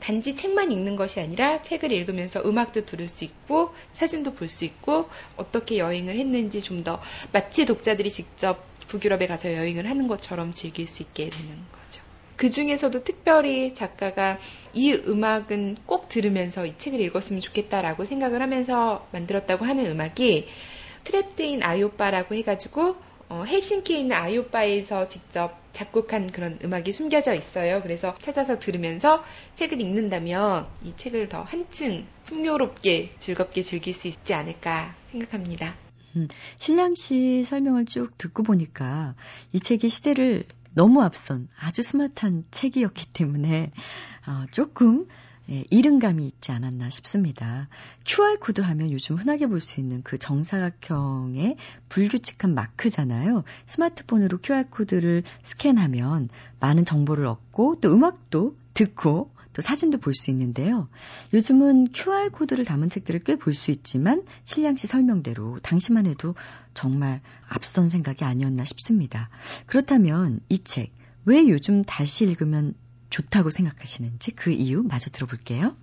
단지 0.00 0.36
책만 0.36 0.72
읽는 0.72 0.96
것이 0.96 1.20
아니라 1.20 1.60
책을 1.62 1.92
읽으면서 1.92 2.40
음악도 2.44 2.84
들을 2.86 3.08
수 3.08 3.24
있고 3.24 3.74
사진도 3.92 4.34
볼 4.34 4.48
수 4.48 4.64
있고 4.64 5.08
어떻게 5.36 5.78
여행을 5.78 6.16
했는지 6.18 6.60
좀 6.62 6.84
더 6.84 7.00
마치 7.32 7.66
독자들이 7.66 8.10
직접 8.10 8.64
북유럽에 8.86 9.26
가서 9.26 9.52
여행을 9.52 9.88
하는 9.90 10.08
것처럼 10.08 10.52
즐길 10.52 10.86
수 10.86 11.02
있게 11.02 11.28
되는 11.28 11.48
거죠. 11.72 12.02
그 12.36 12.50
중에서도 12.50 13.02
특별히 13.02 13.74
작가가 13.74 14.38
이 14.72 14.92
음악은 14.92 15.78
꼭 15.86 16.08
들으면서 16.08 16.64
이 16.66 16.74
책을 16.78 17.00
읽었으면 17.00 17.40
좋겠다라고 17.40 18.04
생각을 18.04 18.40
하면서 18.40 19.06
만들었다고 19.12 19.64
하는 19.64 19.86
음악이 19.86 20.46
트랩드인 21.04 21.62
아이오빠라고 21.62 22.34
해가지고 22.36 22.96
어, 23.28 23.44
헬싱키에 23.44 23.98
있는 23.98 24.16
아이오빠에서 24.16 25.08
직접 25.08 25.58
작곡한 25.72 26.28
그런 26.28 26.58
음악이 26.64 26.92
숨겨져 26.92 27.34
있어요. 27.34 27.82
그래서 27.82 28.14
찾아서 28.18 28.58
들으면서 28.58 29.22
책을 29.54 29.80
읽는다면 29.80 30.66
이 30.82 30.94
책을 30.96 31.28
더 31.28 31.42
한층 31.42 32.06
풍요롭게 32.24 33.14
즐겁게 33.18 33.62
즐길 33.62 33.94
수 33.94 34.08
있지 34.08 34.34
않을까 34.34 34.96
생각합니다. 35.10 35.76
음, 36.16 36.28
신랑 36.58 36.94
씨 36.94 37.44
설명을 37.44 37.84
쭉 37.84 38.16
듣고 38.16 38.42
보니까 38.42 39.14
이 39.52 39.60
책이 39.60 39.88
시대를 39.88 40.44
너무 40.74 41.02
앞선 41.02 41.48
아주 41.60 41.82
스마트한 41.82 42.44
책이었기 42.50 43.06
때문에 43.12 43.70
어, 44.26 44.46
조금 44.52 45.06
예, 45.50 45.64
이른감이 45.70 46.26
있지 46.26 46.52
않았나 46.52 46.90
싶습니다. 46.90 47.68
QR코드 48.04 48.60
하면 48.60 48.90
요즘 48.90 49.16
흔하게 49.16 49.46
볼 49.46 49.60
수 49.60 49.80
있는 49.80 50.02
그 50.02 50.18
정사각형의 50.18 51.56
불규칙한 51.88 52.54
마크잖아요. 52.54 53.44
스마트폰으로 53.66 54.38
QR코드를 54.38 55.22
스캔하면 55.42 56.28
많은 56.60 56.84
정보를 56.84 57.26
얻고 57.26 57.80
또 57.80 57.92
음악도 57.92 58.56
듣고 58.74 59.30
또 59.54 59.62
사진도 59.62 59.98
볼 59.98 60.14
수 60.14 60.30
있는데요. 60.30 60.88
요즘은 61.32 61.88
QR코드를 61.92 62.64
담은 62.64 62.90
책들을 62.90 63.24
꽤 63.24 63.34
볼 63.36 63.54
수 63.54 63.70
있지만 63.72 64.24
신량 64.44 64.76
씨 64.76 64.86
설명대로 64.86 65.58
당시만 65.60 66.06
해도 66.06 66.34
정말 66.74 67.20
앞선 67.48 67.88
생각이 67.88 68.24
아니었나 68.24 68.64
싶습니다. 68.64 69.30
그렇다면 69.66 70.40
이 70.48 70.58
책, 70.58 70.92
왜 71.24 71.48
요즘 71.48 71.82
다시 71.84 72.24
읽으면 72.24 72.74
좋다고 73.10 73.50
생각하시는지 73.50 74.32
그 74.32 74.50
이유 74.50 74.82
마저 74.82 75.10
들어볼게요. 75.10 75.76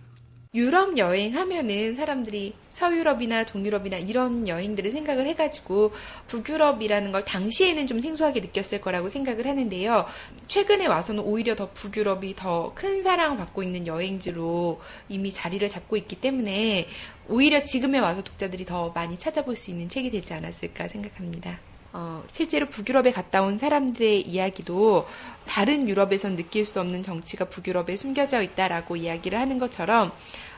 유럽 0.55 0.97
여행하면은 0.97 1.95
사람들이 1.95 2.53
서유럽이나 2.69 3.45
동유럽이나 3.45 3.97
이런 3.97 4.47
여행들을 4.47 4.89
생각을 4.89 5.27
해가지고 5.27 5.91
북유럽이라는 6.27 7.11
걸 7.11 7.25
당시에는 7.25 7.87
좀 7.87 7.99
생소하게 7.99 8.39
느꼈을 8.39 8.79
거라고 8.79 9.09
생각을 9.09 9.47
하는데요. 9.47 10.05
최근에 10.47 10.85
와서는 10.85 11.23
오히려 11.23 11.55
더 11.55 11.71
북유럽이 11.71 12.37
더 12.37 12.71
큰 12.73 13.03
사랑을 13.03 13.37
받고 13.37 13.63
있는 13.63 13.85
여행지로 13.85 14.81
이미 15.09 15.33
자리를 15.33 15.67
잡고 15.67 15.97
있기 15.97 16.21
때문에 16.21 16.87
오히려 17.27 17.61
지금에 17.61 17.99
와서 17.99 18.23
독자들이 18.23 18.63
더 18.63 18.91
많이 18.91 19.17
찾아볼 19.17 19.57
수 19.57 19.71
있는 19.71 19.89
책이 19.89 20.09
되지 20.09 20.33
않았을까 20.33 20.87
생각합니다. 20.87 21.59
어, 21.97 22.21
실제로 22.33 22.67
북유럽에 22.67 23.13
갔다 23.13 23.41
온 23.41 23.57
사람들의 23.57 24.23
이야기도 24.23 25.07
다른 25.47 25.87
유럽에선 25.87 26.35
느낄 26.35 26.65
수 26.65 26.81
없는 26.81 27.03
정치가 27.03 27.45
북유럽에 27.45 27.95
숨겨져 27.95 28.41
있다라고 28.41 28.97
이야기를 28.97 29.39
하는 29.39 29.59
것처럼 29.59 30.11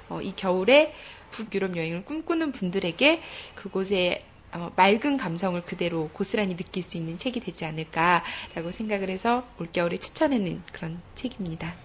어, 0.10 0.20
이 0.20 0.34
겨울에 0.36 0.96
북유럽 1.30 1.78
여행을 1.78 2.06
꿈꾸는 2.06 2.54
분들에게 2.54 3.22
그곳에 3.54 4.26
어, 4.52 4.72
맑은 4.76 5.18
감성을 5.18 5.62
그대로 5.62 6.10
고스란히 6.12 6.58
느낄 6.58 6.82
수 6.82 6.98
있는 6.98 7.18
책이 7.18 7.42
되지 7.42 7.66
않을까라고 7.66 8.72
생각을 8.72 9.12
해서 9.12 9.46
올겨울에 9.60 9.98
추천하는 9.98 10.64
그런 10.72 11.00
책입니다. 11.14 11.76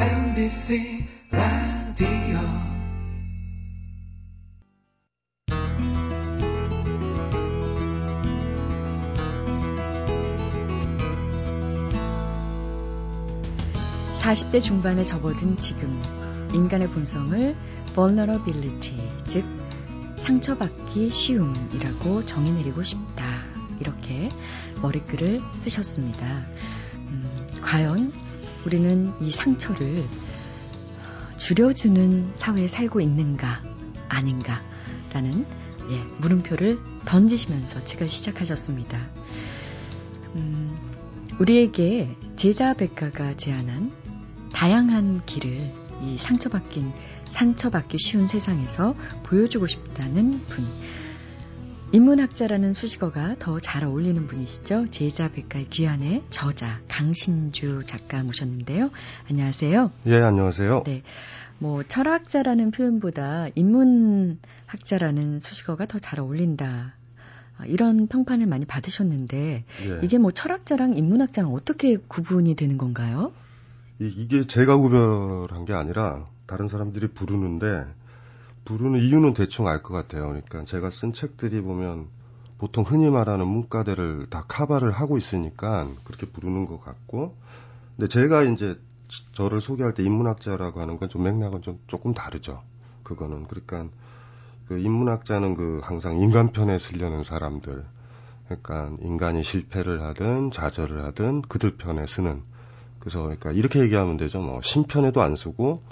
MBC 0.00 1.06
라디오 1.30 2.79
40대 14.20 14.60
중반에 14.60 15.02
접어든 15.02 15.56
지금 15.56 16.00
인간의 16.52 16.90
본성을 16.90 17.56
vulnerability, 17.94 19.00
즉 19.24 19.44
상처받기 20.16 21.08
쉬움이라고 21.10 22.26
정의 22.26 22.52
내리고 22.52 22.82
싶다. 22.82 23.24
이렇게 23.80 24.28
머리글을 24.82 25.40
쓰셨습니다. 25.54 26.46
음, 26.96 27.30
과연 27.62 28.12
우리는 28.66 29.10
이 29.22 29.30
상처를 29.30 30.04
줄여주는 31.38 32.32
사회에 32.34 32.68
살고 32.68 33.00
있는가, 33.00 33.62
아닌가, 34.10 34.60
라는 35.14 35.46
예, 35.90 35.96
물음표를 36.18 36.78
던지시면서 37.06 37.80
책을 37.80 38.10
시작하셨습니다. 38.10 38.98
음, 40.34 40.76
우리에게 41.38 42.14
제자 42.36 42.74
백가가 42.74 43.34
제안한 43.38 43.99
다양한 44.52 45.22
길을 45.26 45.70
이 46.02 46.16
상처받긴 46.18 46.92
상처받기 47.26 47.98
쉬운 47.98 48.26
세상에서 48.26 48.94
보여주고 49.24 49.66
싶다는 49.66 50.40
분. 50.48 50.64
인문학자라는 51.92 52.72
수식어가 52.72 53.34
더 53.38 53.58
잘 53.58 53.84
어울리는 53.84 54.26
분이시죠. 54.26 54.86
제자 54.90 55.28
백가의 55.30 55.66
귀환의 55.66 56.22
저자 56.30 56.80
강신주 56.88 57.82
작가 57.84 58.22
모셨는데요. 58.22 58.90
안녕하세요. 59.28 59.90
예, 60.06 60.16
안녕하세요. 60.20 60.84
네. 60.86 61.02
뭐 61.58 61.82
철학자라는 61.82 62.70
표현보다 62.70 63.48
인문학자라는 63.54 65.40
수식어가 65.40 65.86
더 65.86 65.98
잘 65.98 66.20
어울린다. 66.20 66.94
이런 67.66 68.06
평판을 68.06 68.46
많이 68.46 68.64
받으셨는데 68.64 69.64
예. 69.84 70.00
이게 70.02 70.16
뭐 70.16 70.30
철학자랑 70.30 70.96
인문학자랑 70.96 71.52
어떻게 71.52 71.96
구분이 71.96 72.54
되는 72.54 72.78
건가요? 72.78 73.32
이게 74.00 74.44
제가 74.46 74.76
구별한 74.78 75.64
게 75.66 75.74
아니라 75.74 76.24
다른 76.46 76.68
사람들이 76.68 77.08
부르는데 77.08 77.84
부르는 78.64 79.00
이유는 79.00 79.34
대충 79.34 79.68
알 79.68 79.82
것 79.82 79.94
같아요. 79.94 80.28
그러니까 80.28 80.64
제가 80.64 80.90
쓴 80.90 81.12
책들이 81.12 81.60
보면 81.60 82.08
보통 82.58 82.84
흔히 82.84 83.10
말하는 83.10 83.46
문과대를 83.46 84.28
다 84.30 84.44
카바를 84.48 84.90
하고 84.92 85.18
있으니까 85.18 85.88
그렇게 86.04 86.26
부르는 86.26 86.66
것 86.66 86.82
같고 86.84 87.36
근데 87.96 88.08
제가 88.08 88.42
이제 88.44 88.78
저를 89.32 89.60
소개할 89.60 89.94
때 89.94 90.02
인문학자라고 90.02 90.80
하는 90.80 90.96
건 90.98 91.08
좀 91.08 91.24
맥락은 91.24 91.62
좀 91.62 91.78
조금 91.86 92.14
다르죠. 92.14 92.62
그거는 93.02 93.46
그러니까 93.48 93.88
그 94.68 94.78
인문학자는 94.78 95.54
그 95.54 95.80
항상 95.82 96.20
인간 96.20 96.52
편에 96.52 96.78
쓰려는 96.78 97.24
사람들 97.24 97.84
그러니까 98.46 98.90
인간이 99.02 99.42
실패를 99.44 100.02
하든 100.02 100.50
좌절을 100.52 101.04
하든 101.06 101.42
그들 101.42 101.76
편에 101.76 102.06
쓰는 102.06 102.42
그래서 103.00 103.22
그러니까 103.22 103.50
이렇게 103.52 103.80
얘기하면 103.80 104.16
되죠. 104.16 104.40
뭐 104.40 104.60
신편에도 104.62 105.22
안 105.22 105.34
쓰고 105.36 105.82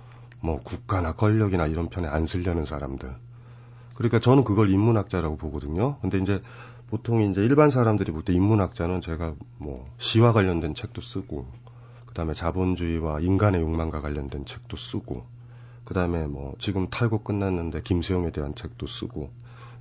뭐 0.40 0.60
국가나 0.60 1.12
권력이나 1.12 1.66
이런 1.66 1.88
편에 1.88 2.06
안 2.06 2.26
쓰려는 2.26 2.64
사람들. 2.64 3.12
그러니까 3.94 4.20
저는 4.20 4.44
그걸 4.44 4.70
인문학자라고 4.70 5.36
보거든요. 5.36 5.98
근데 6.00 6.18
이제 6.18 6.42
보통 6.88 7.22
이제 7.22 7.42
일반 7.42 7.70
사람들이 7.70 8.12
볼 8.12 8.22
때 8.22 8.32
인문학자는 8.32 9.00
제가 9.00 9.34
뭐 9.58 9.84
시와 9.98 10.32
관련된 10.32 10.74
책도 10.74 11.00
쓰고 11.00 11.46
그다음에 12.06 12.34
자본주의와 12.34 13.20
인간의 13.20 13.60
욕망과 13.60 14.00
관련된 14.00 14.44
책도 14.44 14.76
쓰고 14.76 15.24
그다음에 15.84 16.26
뭐 16.26 16.54
지금 16.58 16.88
탈고 16.88 17.22
끝났는데 17.22 17.82
김수영에 17.82 18.30
대한 18.30 18.54
책도 18.54 18.86
쓰고 18.86 19.30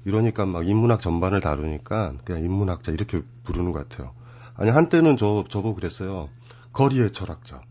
이러니까 0.06 0.46
막 0.46 0.68
인문학 0.68 1.02
전반을 1.02 1.42
다루니까 1.42 2.14
그냥 2.24 2.44
인문학자 2.44 2.92
이렇게 2.92 3.22
부르는 3.44 3.72
것 3.74 3.88
같아요. 3.88 4.12
아니 4.56 4.72
한때는 4.72 5.18
저 5.18 5.44
저보고 5.50 5.76
그랬어요. 5.76 6.30
거리의 6.74 7.12
철학자. 7.12 7.62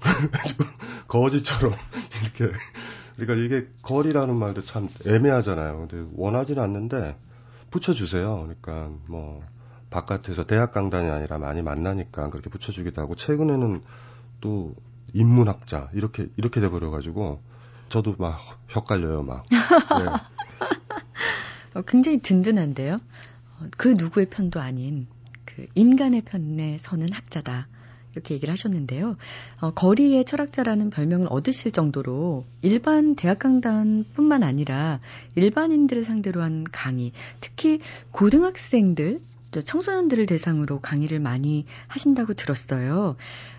거지처럼 1.08 1.74
이렇게 2.22 2.56
그러니까 3.16 3.44
이게 3.44 3.68
거리라는 3.82 4.36
말도 4.36 4.62
참 4.62 4.88
애매하잖아요. 5.06 5.86
근데 5.88 6.08
원하지는 6.14 6.62
않는데 6.62 7.16
붙여주세요. 7.70 8.42
그러니까 8.42 8.90
뭐 9.06 9.42
바깥에서 9.90 10.44
대학 10.44 10.72
강단이 10.72 11.08
아니라 11.08 11.38
많이 11.38 11.62
만나니까 11.62 12.30
그렇게 12.30 12.50
붙여주기도 12.50 13.00
하고 13.00 13.14
최근에는 13.14 13.82
또 14.40 14.74
인문학자 15.12 15.90
이렇게 15.94 16.28
이렇게 16.36 16.60
돼버려가지고 16.60 17.40
저도 17.88 18.16
막 18.18 18.40
헷갈려요 18.74 19.22
막. 19.22 19.44
네. 19.50 19.58
어, 21.78 21.82
굉장히 21.82 22.18
든든한데요. 22.18 22.94
어, 22.94 23.64
그 23.76 23.94
누구의 23.96 24.26
편도 24.26 24.60
아닌 24.60 25.06
그 25.44 25.66
인간의 25.74 26.22
편에 26.22 26.78
서는 26.78 27.12
학자다. 27.12 27.68
이렇게 28.14 28.34
얘기를 28.34 28.52
하셨는데요. 28.52 29.16
어, 29.60 29.70
거리의 29.72 30.24
철학자라는 30.24 30.90
별명을 30.90 31.26
얻으실 31.30 31.72
정도로 31.72 32.44
일반 32.62 33.14
대학 33.14 33.38
강단뿐만 33.40 34.42
아니라 34.42 35.00
일반인들을 35.34 36.04
상대로 36.04 36.42
한 36.42 36.64
강의, 36.70 37.12
특히 37.40 37.78
고등학생들, 38.10 39.20
청소년들을 39.62 40.26
대상으로 40.26 40.80
강의를 40.80 41.20
많이 41.20 41.66
하신다고 41.88 42.34
들었어요. 42.34 43.16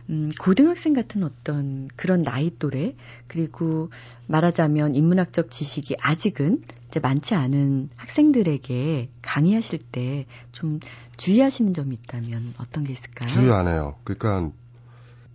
음, 0.10 0.32
고등학생 0.40 0.94
같은 0.94 1.24
어떤 1.24 1.88
그런 1.96 2.22
나이 2.22 2.52
또래, 2.60 2.96
그리고 3.28 3.90
말하자면 4.28 4.96
인문학적 4.96 5.50
지식이 5.50 5.96
아직은 6.02 6.62
이제 6.88 7.00
많지 7.00 7.34
않은 7.36 7.90
학생들에게 7.96 9.10
강의하실 9.22 9.80
때 9.92 10.26
좀 10.52 10.80
주의하시는 11.18 11.74
점이 11.74 11.96
있다면 12.00 12.54
어떤 12.60 12.84
게 12.86 12.94
있을까요? 12.94 13.28
주의 13.30 13.52
안 13.52 13.68
해요. 13.68 13.96
그러니까 14.04 14.52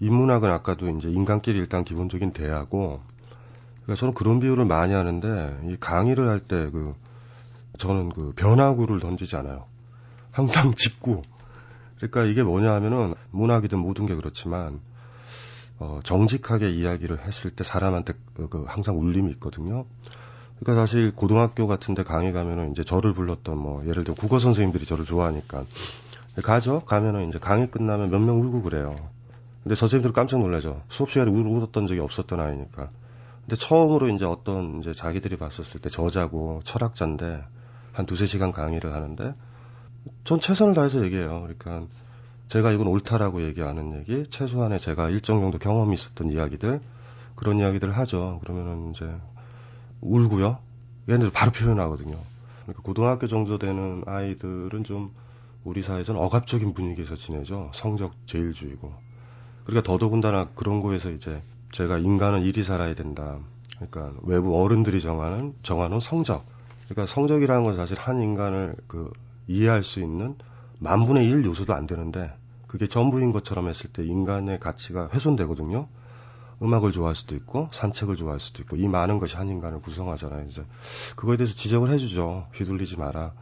인문학은 0.00 0.50
아까도 0.50 0.88
이제 0.88 1.10
인간끼리 1.10 1.58
일단 1.58 1.84
기본적인 1.84 2.32
대화고, 2.32 3.00
그러니까 3.82 4.00
저는 4.00 4.14
그런 4.14 4.40
비유를 4.40 4.64
많이 4.64 4.94
하는데, 4.94 5.60
이 5.68 5.76
강의를 5.78 6.28
할 6.28 6.40
때 6.40 6.70
그, 6.70 6.94
저는 7.78 8.08
그 8.10 8.32
변화구를 8.34 8.98
던지지 9.00 9.36
않아요. 9.36 9.66
항상 10.30 10.74
짚고, 10.76 11.22
그러니까 11.96 12.24
이게 12.24 12.42
뭐냐 12.42 12.72
하면은 12.74 13.14
문학이든 13.30 13.78
모든 13.78 14.06
게 14.06 14.14
그렇지만 14.14 14.80
어, 15.78 16.00
정직하게 16.04 16.70
이야기를 16.70 17.24
했을 17.26 17.50
때 17.50 17.64
사람한테 17.64 18.12
그, 18.34 18.48
그 18.48 18.64
항상 18.68 18.98
울림이 18.98 19.30
있거든요. 19.32 19.86
그러니까 20.58 20.86
사실 20.86 21.14
고등학교 21.14 21.66
같은데 21.66 22.04
강의 22.04 22.32
가면은 22.32 22.70
이제 22.72 22.84
저를 22.84 23.14
불렀던 23.14 23.56
뭐 23.56 23.82
예를 23.86 24.04
들어 24.04 24.14
국어 24.14 24.38
선생님들이 24.38 24.84
저를 24.84 25.06
좋아하니까 25.06 25.64
가죠. 26.42 26.80
가면은 26.80 27.28
이제 27.28 27.38
강의 27.38 27.70
끝나면 27.70 28.10
몇 28.10 28.20
명 28.20 28.40
울고 28.40 28.62
그래요. 28.62 28.94
근데 29.62 29.74
선생님들 29.74 30.12
깜짝 30.12 30.40
놀라죠. 30.40 30.82
수업 30.88 31.10
시간에 31.10 31.30
울, 31.30 31.46
울었던 31.46 31.86
적이 31.86 32.00
없었던 32.00 32.40
아이니까. 32.40 32.90
근데 33.42 33.56
처음으로 33.56 34.08
이제 34.10 34.24
어떤 34.24 34.80
이제 34.80 34.92
자기들이 34.92 35.36
봤었을 35.36 35.80
때 35.80 35.88
저자고 35.88 36.60
철학자인데 36.64 37.42
한 37.92 38.06
두세 38.06 38.26
시간 38.26 38.52
강의를 38.52 38.94
하는데 38.94 39.34
전 40.24 40.40
최선을 40.40 40.74
다해서 40.74 41.04
얘기해요. 41.04 41.42
그러니까 41.42 41.86
제가 42.48 42.72
이건 42.72 42.88
옳다라고 42.88 43.42
얘기하는 43.44 43.98
얘기, 43.98 44.24
최소한의 44.28 44.80
제가 44.80 45.08
일정 45.10 45.40
정도 45.40 45.58
경험이 45.58 45.94
있었던 45.94 46.30
이야기들, 46.30 46.80
그런 47.36 47.58
이야기들을 47.58 47.96
하죠. 47.96 48.40
그러면은 48.42 48.90
이제 48.90 49.08
울고요. 50.00 50.58
얘네들 51.08 51.30
바로 51.32 51.52
표현하거든요. 51.52 52.18
그러니까 52.62 52.82
고등학교 52.82 53.26
정도 53.26 53.58
되는 53.58 54.02
아이들은 54.06 54.84
좀 54.84 55.12
우리 55.64 55.82
사회에서는 55.82 56.20
억압적인 56.20 56.74
분위기에서 56.74 57.16
지내죠. 57.16 57.70
성적 57.74 58.14
제일주의고. 58.26 58.92
그러니까 59.64 59.90
더더군다나 59.90 60.48
그런 60.54 60.80
거에서 60.82 61.10
이제 61.10 61.42
제가 61.72 61.98
인간은 61.98 62.42
일이 62.42 62.62
살아야 62.62 62.94
된다. 62.94 63.38
그러니까 63.76 64.12
외부 64.22 64.60
어른들이 64.60 65.00
정하는 65.00 65.54
정하는 65.62 66.00
성적. 66.00 66.44
그러니까 66.88 67.06
성적이라는 67.06 67.64
건 67.64 67.76
사실 67.76 67.98
한 67.98 68.20
인간을 68.20 68.74
그 68.86 69.10
이해할 69.50 69.82
수 69.82 70.00
있는 70.00 70.36
만분의 70.78 71.28
일 71.28 71.44
요소도 71.44 71.74
안 71.74 71.86
되는데 71.86 72.32
그게 72.68 72.86
전부인 72.86 73.32
것처럼 73.32 73.68
했을 73.68 73.90
때 73.90 74.04
인간의 74.04 74.60
가치가 74.60 75.08
훼손되거든요. 75.12 75.88
음악을 76.62 76.92
좋아할 76.92 77.16
수도 77.16 77.34
있고 77.34 77.68
산책을 77.72 78.16
좋아할 78.16 78.38
수도 78.38 78.62
있고 78.62 78.76
이 78.76 78.86
많은 78.86 79.18
것이 79.18 79.36
한 79.36 79.48
인간을 79.48 79.80
구성하잖아요. 79.80 80.46
이제 80.46 80.64
그거에 81.16 81.36
대해서 81.36 81.54
지적을 81.54 81.90
해주죠. 81.90 82.46
휘둘리지 82.54 82.98
마라. 82.98 83.32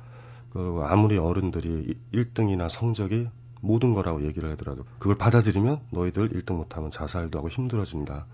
그 0.51 0.81
아무리 0.85 1.18
어른들이 1.18 1.94
1등이나 2.14 2.71
성적이 2.71 3.29
모든 3.61 3.92
거라고 3.92 4.25
얘기를 4.25 4.51
하더라도 4.53 4.85
그걸 4.99 5.18
받아들이면 5.18 5.81
너희들 5.90 6.31
1등 6.31 6.55
못하면 6.55 6.90
자살도 6.90 7.38
하고 7.38 7.49
힘들어진다. 7.49 8.25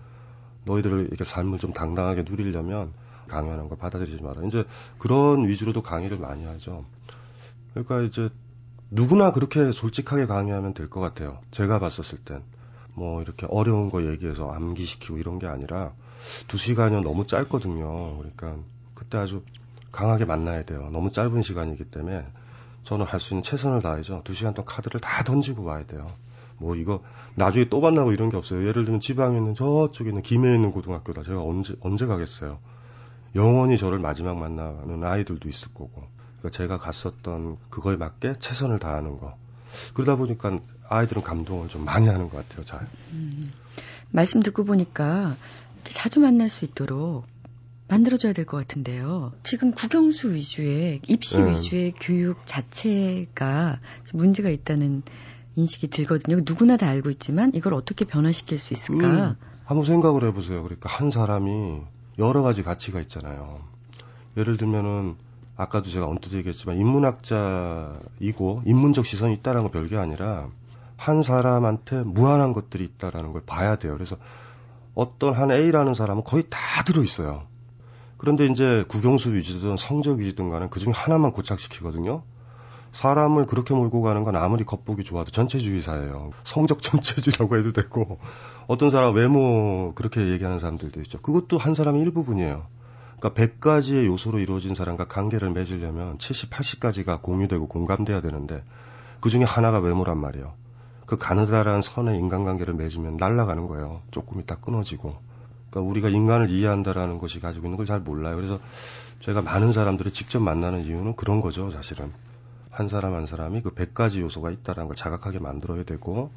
너희들을 0.65 1.07
이렇게 1.07 1.23
삶을 1.23 1.59
좀 1.59 1.73
당당하게 1.73 2.23
누리려면 2.23 2.93
강요하는 3.27 3.67
걸 3.67 3.77
받아들이지 3.77 4.23
마라. 4.23 4.43
이제 4.43 4.63
그런 4.97 5.47
위주로도 5.47 5.81
강의를 5.81 6.19
많이 6.19 6.45
하죠. 6.45 6.85
그러니까 7.75 8.01
이제 8.01 8.29
누구나 8.89 9.31
그렇게 9.31 9.71
솔직하게 9.71 10.25
강의하면 10.25 10.73
될 10.73 10.89
것 10.89 10.99
같아요. 11.01 11.39
제가 11.51 11.79
봤었을 11.79 12.17
땐. 12.19 12.41
뭐 12.93 13.21
이렇게 13.21 13.45
어려운 13.49 13.89
거 13.91 14.03
얘기해서 14.05 14.49
암기시키고 14.51 15.17
이런 15.17 15.37
게 15.37 15.47
아니라 15.47 15.91
두 16.47 16.57
시간이면 16.57 17.03
너무 17.03 17.27
짧거든요. 17.27 18.17
그러니까 18.17 18.55
그때 18.93 19.17
아주 19.17 19.43
강하게 19.91 20.25
만나야 20.25 20.63
돼요. 20.63 20.89
너무 20.91 21.11
짧은 21.11 21.41
시간이기 21.41 21.85
때문에 21.85 22.25
저는 22.83 23.05
할 23.05 23.19
수 23.19 23.33
있는 23.33 23.43
최선을 23.43 23.81
다해죠. 23.81 24.21
두 24.23 24.33
시간 24.33 24.53
동안 24.53 24.65
카드를 24.65 24.99
다 25.01 25.23
던지고 25.23 25.63
와야 25.63 25.85
돼요. 25.85 26.07
뭐 26.57 26.75
이거 26.75 27.03
나중에 27.35 27.65
또 27.65 27.81
만나고 27.81 28.13
이런 28.13 28.29
게 28.29 28.37
없어요. 28.37 28.61
예를 28.65 28.85
들면 28.85 29.01
지방에 29.01 29.37
있는 29.37 29.53
저쪽에 29.55 30.09
있는 30.09 30.21
김해에 30.21 30.55
있는 30.55 30.71
고등학교다. 30.71 31.23
제가 31.23 31.43
언제 31.43 31.75
언제 31.81 32.05
가겠어요. 32.05 32.59
영원히 33.35 33.77
저를 33.77 33.99
마지막 33.99 34.37
만나는 34.37 35.03
아이들도 35.03 35.49
있을 35.49 35.73
거고. 35.73 36.07
그러니까 36.45 36.49
제가 36.51 36.77
갔었던 36.77 37.57
그거에 37.69 37.95
맞게 37.95 38.35
최선을 38.39 38.79
다하는 38.79 39.17
거. 39.17 39.35
그러다 39.93 40.15
보니까 40.15 40.55
아이들은 40.87 41.23
감동을 41.23 41.67
좀 41.69 41.83
많이 41.85 42.07
하는 42.07 42.29
것 42.29 42.47
같아요. 42.47 42.63
잘. 42.63 42.87
음, 43.11 43.51
말씀 44.11 44.41
듣고 44.41 44.63
보니까 44.63 45.35
자주 45.83 46.19
만날 46.19 46.49
수 46.49 46.65
있도록 46.65 47.25
만들어줘야 47.87 48.33
될 48.33 48.45
것 48.45 48.57
같은데요. 48.57 49.33
지금 49.43 49.71
국영수 49.71 50.33
위주의 50.33 51.01
입시 51.07 51.39
네. 51.39 51.51
위주의 51.51 51.93
교육 51.99 52.45
자체가 52.45 53.79
문제가 54.13 54.49
있다는 54.49 55.03
인식이 55.55 55.87
들거든요. 55.87 56.37
누구나 56.45 56.77
다 56.77 56.87
알고 56.89 57.09
있지만 57.11 57.51
이걸 57.53 57.73
어떻게 57.73 58.05
변화시킬 58.05 58.57
수 58.57 58.73
있을까? 58.73 59.29
음, 59.29 59.35
한번 59.65 59.85
생각을 59.85 60.23
해보세요. 60.27 60.63
그러니까 60.63 60.89
한 60.89 61.11
사람이 61.11 61.81
여러 62.19 62.41
가지 62.43 62.61
가치가 62.63 63.01
있잖아요. 63.01 63.61
예를 64.37 64.57
들면은 64.57 65.15
아까도 65.57 65.89
제가 65.89 66.07
언뜻 66.07 66.33
얘기했지만 66.33 66.77
인문학자이고 66.77 68.63
인문적 68.65 69.05
시선이 69.05 69.33
있다라는 69.35 69.63
건 69.63 69.71
별게 69.71 69.97
아니라 69.97 70.49
한 70.97 71.23
사람한테 71.23 72.03
무한한 72.03 72.53
것들이 72.53 72.83
있다라는 72.83 73.31
걸 73.31 73.41
봐야 73.45 73.75
돼요. 73.77 73.93
그래서 73.93 74.17
어떤 74.93 75.33
한 75.33 75.51
A라는 75.51 75.93
사람은 75.93 76.23
거의 76.23 76.43
다 76.49 76.83
들어 76.85 77.03
있어요. 77.03 77.43
그런데 78.17 78.45
이제 78.45 78.85
국영수 78.87 79.35
위주든 79.35 79.77
성적 79.77 80.19
위주든 80.19 80.49
간에 80.49 80.67
그 80.69 80.79
중에 80.79 80.93
하나만 80.93 81.31
고착시키거든요. 81.31 82.23
사람을 82.93 83.45
그렇게 83.45 83.73
몰고 83.73 84.01
가는 84.01 84.23
건 84.23 84.37
아무리 84.37 84.63
겉보기 84.63 85.03
좋아도 85.03 85.29
전체주의사예요. 85.31 86.31
성적 86.45 86.81
전체주의라고 86.81 87.57
해도 87.57 87.73
되고 87.73 88.19
어떤 88.67 88.89
사람 88.89 89.13
외모 89.13 89.91
그렇게 89.95 90.29
얘기하는 90.29 90.59
사람들도 90.59 91.01
있죠. 91.01 91.19
그것도 91.21 91.57
한 91.57 91.73
사람의 91.73 92.01
일부분이에요. 92.01 92.65
그러니까 93.19 93.41
100가지의 93.41 94.05
요소로 94.05 94.39
이루어진 94.39 94.75
사람과 94.75 95.07
관계를 95.07 95.49
맺으려면 95.51 96.17
70, 96.19 96.49
80가지가 96.49 97.21
공유되고 97.21 97.67
공감돼야 97.67 98.21
되는데 98.21 98.63
그 99.21 99.29
중에 99.29 99.43
하나가 99.43 99.79
외모란 99.79 100.17
말이에요. 100.19 100.53
그 101.05 101.17
가느다란 101.17 101.81
선의 101.81 102.17
인간관계를 102.19 102.73
맺으면 102.73 103.17
날아가는 103.17 103.67
거예요. 103.67 104.01
조금 104.11 104.41
있다 104.41 104.55
끊어지고. 104.55 105.17
그러니까 105.69 105.89
우리가 105.89 106.09
인간을 106.09 106.49
이해한다라는 106.49 107.17
것이 107.19 107.39
가지고 107.39 107.67
있는 107.67 107.77
걸 107.77 107.85
잘 107.85 107.99
몰라요. 107.99 108.35
그래서 108.35 108.59
제가 109.19 109.41
많은 109.41 109.71
사람들을 109.71 110.11
직접 110.11 110.39
만나는 110.41 110.85
이유는 110.85 111.15
그런 111.15 111.41
거죠, 111.41 111.71
사실은. 111.71 112.11
한 112.71 112.87
사람 112.87 113.13
한 113.13 113.25
사람이 113.27 113.61
그 113.61 113.71
100가지 113.71 114.19
요소가 114.19 114.51
있다라는 114.51 114.87
걸 114.87 114.95
자각하게 114.95 115.39
만들어야 115.39 115.83
되고, 115.83 116.31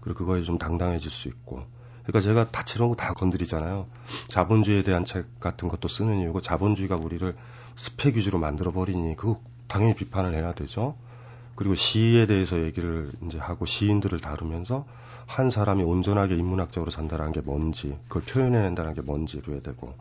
그리고 0.00 0.18
그거에 0.20 0.42
좀 0.42 0.58
당당해질 0.58 1.10
수 1.10 1.28
있고. 1.28 1.64
그러니까 2.10 2.20
제가 2.20 2.50
다채로운 2.50 2.90
거 2.90 2.96
다 2.96 3.14
건드리잖아요. 3.14 3.86
자본주의에 4.28 4.82
대한 4.82 5.04
책 5.04 5.38
같은 5.38 5.68
것도 5.68 5.86
쓰는 5.88 6.18
이유고, 6.18 6.40
자본주의가 6.40 6.96
우리를 6.96 7.36
스펙 7.76 8.16
위주로 8.16 8.38
만들어 8.38 8.72
버리니, 8.72 9.14
그거 9.16 9.40
당연히 9.68 9.94
비판을 9.94 10.34
해야 10.34 10.52
되죠. 10.52 10.96
그리고 11.54 11.76
시에 11.76 12.26
대해서 12.26 12.60
얘기를 12.62 13.12
이제 13.26 13.38
하고 13.38 13.64
시인들을 13.64 14.18
다루면서 14.20 14.86
한 15.26 15.50
사람이 15.50 15.84
온전하게 15.84 16.34
인문학적으로 16.34 16.90
산다는 16.90 17.30
게 17.32 17.40
뭔지, 17.40 17.96
그걸 18.08 18.22
표현해낸다는 18.22 18.94
게 18.94 19.02
뭔지로 19.02 19.52
해야 19.52 19.62
되고. 19.62 19.94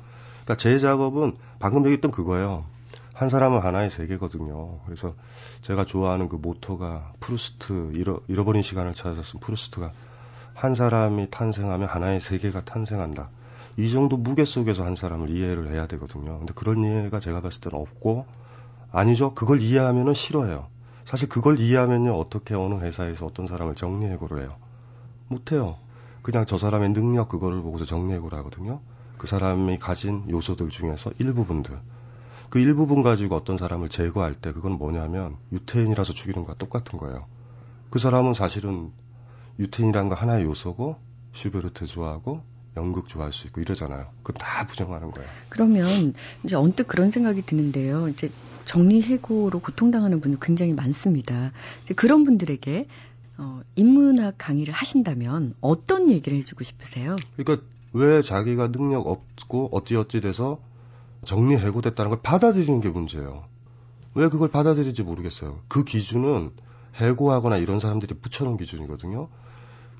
그러니까 0.43 0.57
제 0.57 0.79
작업은 0.79 1.37
방금 1.59 1.85
얘기했던 1.85 2.09
그거예요. 2.09 2.65
한 3.13 3.29
사람은 3.29 3.59
하나의 3.59 3.91
세계거든요. 3.91 4.79
그래서 4.85 5.13
제가 5.61 5.85
좋아하는 5.85 6.27
그 6.27 6.37
모토가 6.37 7.13
프루스트, 7.19 7.91
잃어, 7.93 8.21
잃어버린 8.27 8.63
시간을 8.63 8.93
찾아서 8.93 9.21
쓴 9.21 9.39
프루스트가 9.39 9.91
한 10.59 10.75
사람이 10.75 11.29
탄생하면 11.31 11.87
하나의 11.87 12.19
세계가 12.19 12.65
탄생한다. 12.65 13.29
이 13.77 13.89
정도 13.91 14.17
무게 14.17 14.43
속에서 14.43 14.83
한 14.83 14.95
사람을 14.95 15.29
이해를 15.29 15.71
해야 15.71 15.87
되거든요. 15.87 16.37
근데 16.37 16.53
그런 16.53 16.83
이해가 16.83 17.21
제가 17.21 17.39
봤을 17.39 17.61
때는 17.61 17.79
없고, 17.79 18.25
아니죠. 18.91 19.33
그걸 19.33 19.61
이해하면은 19.61 20.13
싫어해요. 20.13 20.67
사실 21.05 21.29
그걸 21.29 21.59
이해하면요, 21.59 22.13
어떻게 22.13 22.55
어느 22.55 22.75
회사에서 22.75 23.25
어떤 23.25 23.47
사람을 23.47 23.75
정리해고를 23.75 24.41
해요? 24.41 24.57
못해요. 25.29 25.77
그냥 26.23 26.45
저 26.45 26.57
사람의 26.57 26.89
능력 26.89 27.29
그거를 27.29 27.61
보고서 27.61 27.85
정리해고를 27.85 28.37
하거든요. 28.39 28.81
그 29.17 29.27
사람이 29.27 29.77
가진 29.77 30.29
요소들 30.29 30.67
중에서 30.71 31.11
일부분들. 31.19 31.79
그 32.49 32.59
일부분 32.59 33.01
가지고 33.01 33.37
어떤 33.37 33.57
사람을 33.57 33.87
제거할 33.87 34.33
때 34.33 34.51
그건 34.51 34.73
뭐냐면 34.73 35.37
유태인이라서 35.53 36.11
죽이는 36.11 36.43
것과 36.43 36.57
똑같은 36.57 36.99
거예요. 36.99 37.19
그 37.89 37.97
사람은 37.97 38.33
사실은 38.33 38.91
유태인이라는 39.59 40.09
거 40.09 40.15
하나의 40.15 40.45
요소고 40.45 40.95
슈베르트 41.33 41.85
좋아하고 41.85 42.41
연극 42.77 43.07
좋아할 43.07 43.33
수 43.33 43.47
있고 43.47 43.61
이러잖아요. 43.61 44.07
그건 44.23 44.39
다 44.39 44.65
부정하는 44.65 45.11
거예요. 45.11 45.29
그러면 45.49 46.13
이제 46.43 46.55
언뜻 46.55 46.87
그런 46.87 47.11
생각이 47.11 47.41
드는데요. 47.45 48.07
이제 48.07 48.29
정리해고로 48.65 49.59
고통당하는 49.59 50.21
분들 50.21 50.39
굉장히 50.41 50.73
많습니다. 50.73 51.51
그런 51.95 52.23
분들에게 52.23 52.87
어, 53.37 53.61
인문학 53.75 54.35
강의를 54.37 54.73
하신다면 54.73 55.53
어떤 55.61 56.09
얘기를 56.09 56.37
해주고 56.37 56.63
싶으세요? 56.63 57.15
그러니까 57.35 57.65
왜 57.93 58.21
자기가 58.21 58.71
능력 58.71 59.07
없고 59.07 59.69
어찌어찌 59.71 60.21
돼서 60.21 60.59
정리해고됐다는 61.25 62.09
걸 62.09 62.21
받아들이는 62.21 62.81
게 62.81 62.89
문제예요. 62.89 63.45
왜 64.13 64.29
그걸 64.29 64.49
받아들이지 64.49 65.03
모르겠어요. 65.03 65.59
그 65.67 65.83
기준은 65.83 66.51
해고하거나 66.95 67.57
이런 67.57 67.79
사람들이 67.79 68.15
붙여놓은 68.15 68.57
기준이거든요. 68.57 69.29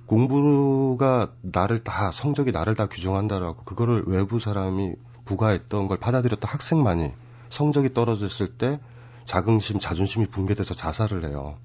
공부가 0.10 1.32
나를 1.44 1.84
다 1.84 2.12
성적이 2.12 2.52
나를 2.52 2.74
다 2.74 2.88
규정한다라고 2.88 3.64
그거를 3.64 4.06
외부 4.08 4.40
사람이 4.40 4.96
부과했던 5.26 5.88
걸 5.88 6.00
받아들였던 6.00 6.50
학생만이 6.50 7.12
성적이 7.50 7.94
떨어졌을 7.94 8.48
때 8.48 8.80
자긍심, 9.26 9.78
자존심이 9.78 10.26
붕괴돼서 10.26 10.74
자살을 10.74 11.26
해요. 11.26 11.58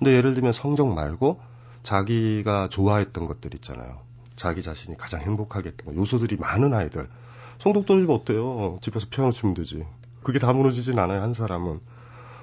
근데 0.00 0.16
예를 0.16 0.34
들면 0.34 0.52
성적 0.52 0.92
말고 0.92 1.38
자기가 1.84 2.68
좋아했던 2.70 3.24
것들 3.26 3.54
있잖아요. 3.54 4.00
자기 4.34 4.64
자신이 4.64 4.96
가장 4.96 5.20
행복하게 5.20 5.68
했던 5.68 5.94
거. 5.94 6.00
요소들이 6.00 6.38
많은 6.38 6.74
아이들. 6.74 7.08
성적 7.60 7.86
떨어지면 7.86 8.16
어때요? 8.16 8.78
집에서 8.80 9.06
피아노 9.10 9.30
치면 9.30 9.54
되지. 9.54 9.86
그게 10.24 10.40
다 10.40 10.52
무너지진 10.52 10.98
않아요, 10.98 11.22
한 11.22 11.34
사람은. 11.34 11.78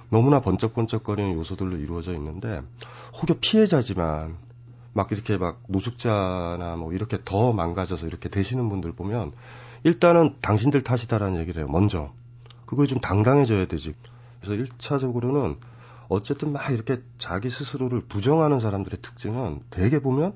너무나 0.09 0.39
번쩍번쩍거리는 0.39 1.33
요소들로 1.33 1.75
이루어져 1.75 2.13
있는데, 2.13 2.61
혹여 3.15 3.39
피해자지만, 3.41 4.37
막 4.93 5.11
이렇게 5.11 5.37
막 5.37 5.61
노숙자나 5.67 6.75
뭐 6.77 6.93
이렇게 6.93 7.17
더 7.23 7.53
망가져서 7.53 8.07
이렇게 8.07 8.29
되시는 8.29 8.69
분들 8.69 8.93
보면, 8.93 9.31
일단은 9.83 10.35
당신들 10.41 10.81
탓이다라는 10.81 11.39
얘기를 11.39 11.61
해요, 11.61 11.71
먼저. 11.71 12.11
그거에 12.65 12.85
좀 12.85 12.99
당당해져야 12.99 13.65
되지. 13.65 13.93
그래서 14.41 14.63
1차적으로는 14.63 15.57
어쨌든 16.07 16.51
막 16.51 16.69
이렇게 16.71 17.01
자기 17.17 17.49
스스로를 17.49 18.01
부정하는 18.01 18.59
사람들의 18.59 18.99
특징은 19.01 19.61
대개 19.69 19.99
보면 19.99 20.33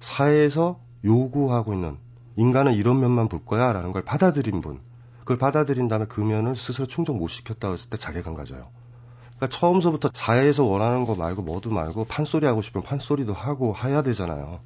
사회에서 0.00 0.80
요구하고 1.04 1.74
있는 1.74 1.98
인간은 2.36 2.72
이런 2.72 3.00
면만 3.00 3.28
볼 3.28 3.44
거야 3.44 3.72
라는 3.72 3.92
걸 3.92 4.02
받아들인 4.02 4.60
분. 4.60 4.80
그걸 5.20 5.36
받아들인 5.38 5.88
다음에 5.88 6.06
그 6.08 6.20
면을 6.20 6.56
스스로 6.56 6.86
충족 6.86 7.16
못 7.16 7.28
시켰다고 7.28 7.74
했을 7.74 7.90
때 7.90 7.96
자괴감 7.96 8.34
가져요. 8.34 8.62
그러니까 9.40 9.58
처음서부터 9.58 10.10
사회에서 10.12 10.64
원하는 10.64 11.06
거 11.06 11.14
말고 11.14 11.40
뭐도 11.42 11.70
말고 11.70 12.04
판소리 12.04 12.44
하고 12.44 12.60
싶으면 12.60 12.84
판소리도 12.84 13.32
하고 13.32 13.74
해야 13.82 14.02
되잖아요. 14.02 14.60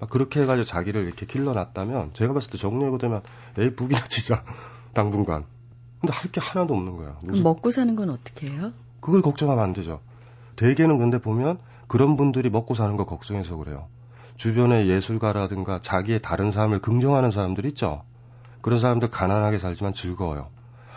막 0.00 0.10
그렇게 0.10 0.40
해가지고 0.40 0.64
자기를 0.64 1.04
이렇게 1.04 1.26
길러놨다면 1.26 2.10
제가 2.14 2.32
봤을 2.32 2.50
때 2.50 2.58
정리해고 2.58 2.98
되면 2.98 3.22
에이 3.56 3.74
북이나 3.76 4.02
치자 4.04 4.42
당분간. 4.94 5.44
근데 6.00 6.12
할 6.12 6.32
게 6.32 6.40
하나도 6.40 6.74
없는 6.74 6.96
거야. 6.96 7.16
무슨... 7.24 7.44
먹고 7.44 7.70
사는 7.70 7.94
건 7.94 8.10
어떻게 8.10 8.50
해요? 8.50 8.72
그걸 9.00 9.22
걱정하면 9.22 9.62
안 9.62 9.72
되죠. 9.74 10.00
대개는 10.56 10.98
근데 10.98 11.18
보면 11.20 11.58
그런 11.86 12.16
분들이 12.16 12.50
먹고 12.50 12.74
사는 12.74 12.96
거 12.96 13.04
걱정해서 13.06 13.56
그래요. 13.56 13.86
주변의 14.36 14.88
예술가라든가 14.88 15.80
자기의 15.80 16.20
다른 16.20 16.50
삶을 16.50 16.80
긍정하는 16.80 17.30
사람들 17.30 17.64
있죠. 17.66 18.02
그런 18.60 18.78
사람들 18.78 19.10
가난하게 19.10 19.58
살지만 19.58 19.92
즐거워요. 19.92 20.48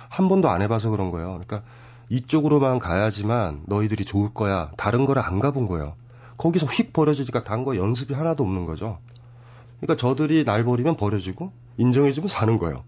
한 0.09 0.29
번도 0.29 0.49
안 0.49 0.61
해봐서 0.61 0.89
그런 0.89 1.11
거예요. 1.11 1.27
그러니까 1.27 1.61
이쪽으로만 2.09 2.79
가야지만 2.79 3.63
너희들이 3.65 4.05
좋을 4.05 4.33
거야. 4.33 4.71
다른 4.77 5.05
거를 5.05 5.21
안 5.21 5.39
가본 5.39 5.67
거예요. 5.67 5.95
거기서 6.37 6.65
휙 6.67 6.93
버려지니까 6.93 7.43
단 7.43 7.63
거 7.63 7.75
연습이 7.77 8.13
하나도 8.13 8.43
없는 8.43 8.65
거죠. 8.65 8.99
그러니까 9.79 9.95
저들이 9.97 10.43
날 10.45 10.63
버리면 10.63 10.97
버려지고 10.97 11.51
인정해주면 11.77 12.27
사는 12.29 12.57
거예요. 12.57 12.83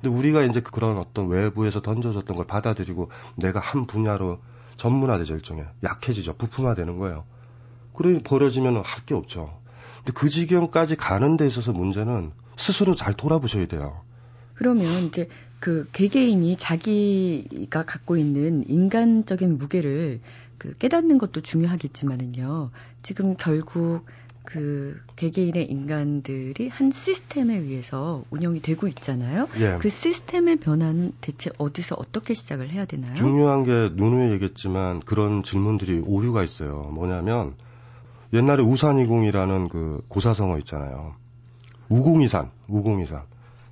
근데 0.00 0.08
우리가 0.16 0.42
이제 0.42 0.60
그런 0.60 0.98
어떤 0.98 1.28
외부에서 1.28 1.80
던져졌던 1.80 2.36
걸 2.36 2.46
받아들이고 2.46 3.10
내가 3.36 3.60
한 3.60 3.86
분야로 3.86 4.38
전문화되죠 4.76 5.34
일종의 5.34 5.64
약해지죠 5.82 6.34
부품화되는 6.36 6.98
거예요. 6.98 7.24
그러니 7.94 8.22
버려지면 8.22 8.76
할 8.84 9.06
게 9.06 9.14
없죠. 9.14 9.58
근데 9.98 10.12
그 10.12 10.28
지경까지 10.28 10.96
가는 10.96 11.36
데 11.36 11.46
있어서 11.46 11.72
문제는 11.72 12.32
스스로 12.56 12.94
잘 12.94 13.14
돌아보셔야 13.14 13.66
돼요. 13.66 14.02
그러면 14.54 14.84
이제 15.06 15.28
그 15.60 15.88
개개인이 15.92 16.56
자기가 16.56 17.84
갖고 17.84 18.16
있는 18.16 18.64
인간적인 18.68 19.58
무게를 19.58 20.20
그 20.58 20.76
깨닫는 20.78 21.18
것도 21.18 21.40
중요하겠지만은요. 21.40 22.70
지금 23.02 23.36
결국 23.36 24.04
그 24.44 24.98
개개인의 25.16 25.70
인간들이 25.70 26.68
한 26.68 26.90
시스템에 26.90 27.58
의해서 27.58 28.22
운영이 28.30 28.60
되고 28.60 28.86
있잖아요. 28.86 29.48
예. 29.58 29.76
그 29.80 29.88
시스템의 29.88 30.56
변화는 30.56 31.12
대체 31.20 31.50
어디서 31.58 31.96
어떻게 31.98 32.32
시작을 32.32 32.70
해야 32.70 32.84
되나요? 32.84 33.12
중요한 33.14 33.64
게 33.64 33.90
누누이 33.94 34.32
얘기했지만 34.34 35.00
그런 35.00 35.42
질문들이 35.42 36.02
오류가 36.06 36.44
있어요. 36.44 36.90
뭐냐면 36.94 37.54
옛날에 38.32 38.62
우산이공이라는 38.62 39.68
그 39.68 40.02
고사성어 40.08 40.58
있잖아요. 40.58 41.16
우공이산, 41.88 42.50
우공이산. 42.68 43.22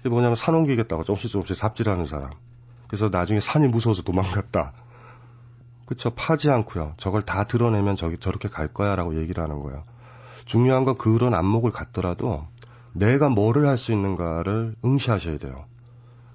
이게 0.05 0.11
뭐냐면 0.11 0.35
산 0.35 0.55
옮기겠다고 0.55 1.03
조금씩 1.03 1.31
조금씩 1.31 1.57
삽질하는 1.57 2.05
사람. 2.05 2.31
그래서 2.89 3.09
나중에 3.09 3.41
산이 3.41 3.69
무서워서 3.69 4.03
도망갔다. 4.03 4.75
그쵸 5.87 6.11
파지 6.11 6.51
않고요. 6.51 6.93
저걸 6.99 7.23
다 7.23 7.45
드러내면 7.45 7.97
저기 7.97 8.19
저렇게 8.19 8.49
갈 8.49 8.69
거야 8.69 8.97
라고 8.97 9.19
얘기를 9.19 9.43
하는 9.43 9.61
거예요. 9.61 9.83
중요한 10.45 10.85
건 10.85 10.97
그런 10.97 11.35
안목을 11.35 11.71
갖더라도 11.71 12.47
내가 12.93 13.31
뭐를 13.31 13.67
할 13.67 13.79
수 13.79 13.93
있는가를 13.93 14.77
응시하셔야 14.85 15.39
돼요. 15.39 15.65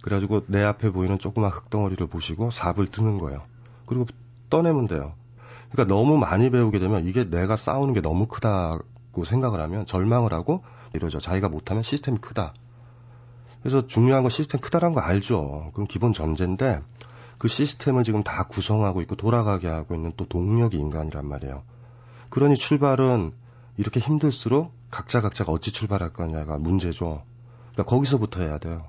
그래가지고 0.01 0.45
내 0.47 0.63
앞에 0.63 0.89
보이는 0.89 1.19
조그만 1.19 1.51
흙덩어리를 1.51 2.07
보시고 2.07 2.49
삽을 2.49 2.87
드는 2.87 3.19
거예요. 3.19 3.43
그리고 3.85 4.07
떠내면 4.49 4.87
돼요. 4.87 5.13
그러니까 5.71 5.93
너무 5.93 6.17
많이 6.17 6.49
배우게 6.49 6.79
되면 6.79 7.07
이게 7.07 7.29
내가 7.29 7.55
싸우는 7.55 7.93
게 7.93 8.01
너무 8.01 8.25
크다고 8.25 9.23
생각을 9.23 9.61
하면 9.61 9.85
절망을 9.85 10.33
하고 10.33 10.63
이러죠. 10.93 11.19
자기가 11.19 11.49
못하면 11.49 11.83
시스템이 11.83 12.17
크다. 12.17 12.53
그래서 13.61 13.85
중요한 13.85 14.23
건 14.23 14.29
시스템 14.29 14.61
크다라는 14.61 14.93
거 14.95 15.01
알죠. 15.01 15.69
그건 15.71 15.87
기본 15.87 16.13
전제인데 16.13 16.81
그 17.37 17.47
시스템을 17.47 18.03
지금 18.03 18.23
다 18.23 18.43
구성하고 18.43 19.01
있고 19.01 19.15
돌아가게 19.15 19.67
하고 19.67 19.95
있는 19.95 20.13
또 20.17 20.25
동력이 20.25 20.77
인간이란 20.77 21.25
말이에요. 21.25 21.63
그러니 22.29 22.55
출발은 22.55 23.31
이렇게 23.77 23.99
힘들수록 23.99 24.73
각자 24.91 25.21
각자가 25.21 25.51
어찌 25.51 25.71
출발할 25.71 26.13
거냐가 26.13 26.57
문제죠. 26.57 27.23
그러니까 27.71 27.83
거기서부터 27.83 28.41
해야 28.41 28.57
돼요. 28.57 28.87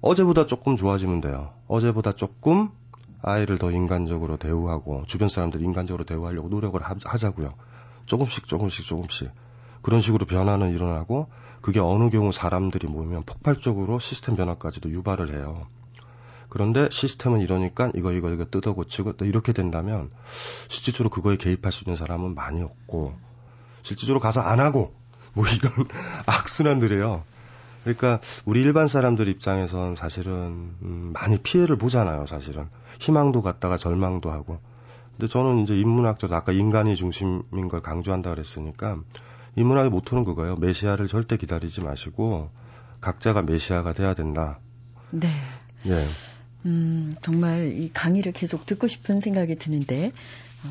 어제보다 0.00 0.46
조금 0.46 0.76
좋아지면 0.76 1.20
돼요. 1.20 1.52
어제보다 1.66 2.12
조금 2.12 2.70
아이를 3.22 3.58
더 3.58 3.70
인간적으로 3.70 4.36
대우하고 4.36 5.04
주변 5.06 5.28
사람들 5.28 5.62
인간적으로 5.62 6.04
대우하려고 6.04 6.48
노력을 6.48 6.80
하자고요. 6.82 7.54
조금씩 8.06 8.46
조금씩 8.46 8.84
조금씩 8.86 9.30
그런 9.84 10.00
식으로 10.00 10.24
변화는 10.24 10.74
일어나고 10.74 11.28
그게 11.60 11.78
어느 11.78 12.08
경우 12.08 12.32
사람들이 12.32 12.88
모이면 12.88 13.24
폭발적으로 13.24 13.98
시스템 13.98 14.34
변화까지도 14.34 14.88
유발을 14.88 15.30
해요. 15.30 15.66
그런데 16.48 16.88
시스템은 16.90 17.42
이러니까 17.42 17.90
이거 17.94 18.12
이거 18.12 18.30
이거 18.30 18.46
뜯어 18.46 18.72
고치고 18.72 19.18
또 19.18 19.26
이렇게 19.26 19.52
된다면 19.52 20.10
실질적으로 20.68 21.10
그거에 21.10 21.36
개입할 21.36 21.70
수 21.70 21.84
있는 21.84 21.96
사람은 21.96 22.34
많이 22.34 22.62
없고 22.62 23.14
실질적으로 23.82 24.20
가서 24.20 24.40
안 24.40 24.58
하고 24.58 24.94
뭐 25.34 25.44
이런 25.46 25.72
악순환들이에요. 26.24 27.22
그러니까 27.82 28.20
우리 28.46 28.62
일반 28.62 28.88
사람들 28.88 29.28
입장에선 29.28 29.96
사실은 29.96 30.32
음, 30.80 31.10
많이 31.12 31.36
피해를 31.36 31.76
보잖아요. 31.76 32.24
사실은 32.24 32.68
희망도 33.00 33.42
갖다가 33.42 33.76
절망도 33.76 34.30
하고. 34.30 34.60
근데 35.12 35.26
저는 35.26 35.58
이제 35.58 35.74
인문학적 35.74 36.32
아까 36.32 36.52
인간이 36.52 36.96
중심인 36.96 37.68
걸 37.68 37.82
강조한다 37.82 38.30
그랬으니까 38.30 38.96
인문학의 39.56 39.90
모토는 39.90 40.24
그거예요. 40.24 40.56
메시아를 40.56 41.06
절대 41.08 41.36
기다리지 41.36 41.80
마시고 41.80 42.50
각자가 43.00 43.42
메시아가 43.42 43.92
돼야 43.92 44.14
된다. 44.14 44.58
네. 45.10 45.28
예. 45.86 46.02
음, 46.66 47.16
정말 47.22 47.72
이 47.72 47.90
강의를 47.92 48.32
계속 48.32 48.66
듣고 48.66 48.86
싶은 48.86 49.20
생각이 49.20 49.56
드는데 49.56 50.12
어, 50.64 50.68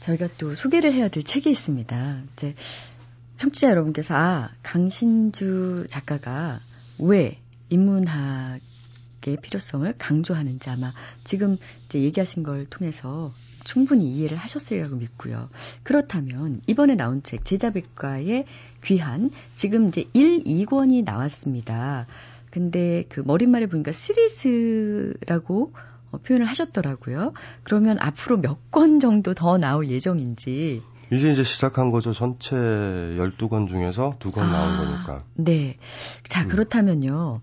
저희가 0.00 0.28
또 0.38 0.54
소개를 0.54 0.92
해야 0.92 1.08
될 1.08 1.22
책이 1.22 1.50
있습니다. 1.50 2.22
이제 2.32 2.54
청취자 3.36 3.70
여러분께서 3.70 4.14
아 4.14 4.50
강신주 4.62 5.86
작가가 5.88 6.60
왜 6.98 7.40
인문학의 7.68 9.36
필요성을 9.42 9.92
강조하는지 9.98 10.70
아마 10.70 10.92
지금 11.24 11.58
이제 11.86 12.00
얘기하신 12.00 12.42
걸 12.42 12.66
통해서 12.66 13.32
충분히 13.64 14.10
이해를 14.12 14.36
하셨으리라고 14.36 14.96
믿고요. 14.96 15.48
그렇다면 15.82 16.60
이번에 16.66 16.94
나온 16.94 17.22
책 17.22 17.44
제자백과의 17.44 18.44
귀한 18.84 19.30
지금 19.54 19.88
이제 19.88 20.04
1, 20.12 20.44
2권이 20.44 21.04
나왔습니다. 21.04 22.06
근데 22.50 23.04
그 23.08 23.20
머릿말에 23.24 23.66
보니까 23.66 23.90
시리즈라고 23.92 25.72
어, 26.12 26.18
표현을 26.18 26.46
하셨더라고요. 26.46 27.32
그러면 27.64 27.98
앞으로 28.00 28.36
몇 28.38 28.58
권 28.70 29.00
정도 29.00 29.34
더 29.34 29.58
나올 29.58 29.88
예정인지 29.88 30.82
이제 31.12 31.30
이제 31.30 31.44
시작한 31.44 31.90
거죠. 31.90 32.12
전체 32.12 32.56
12권 32.56 33.68
중에서 33.68 34.16
2권 34.18 34.38
아, 34.38 34.46
나온 34.50 34.76
거니까. 34.78 35.24
네. 35.34 35.76
자, 36.24 36.42
음. 36.44 36.48
그렇다면요. 36.48 37.40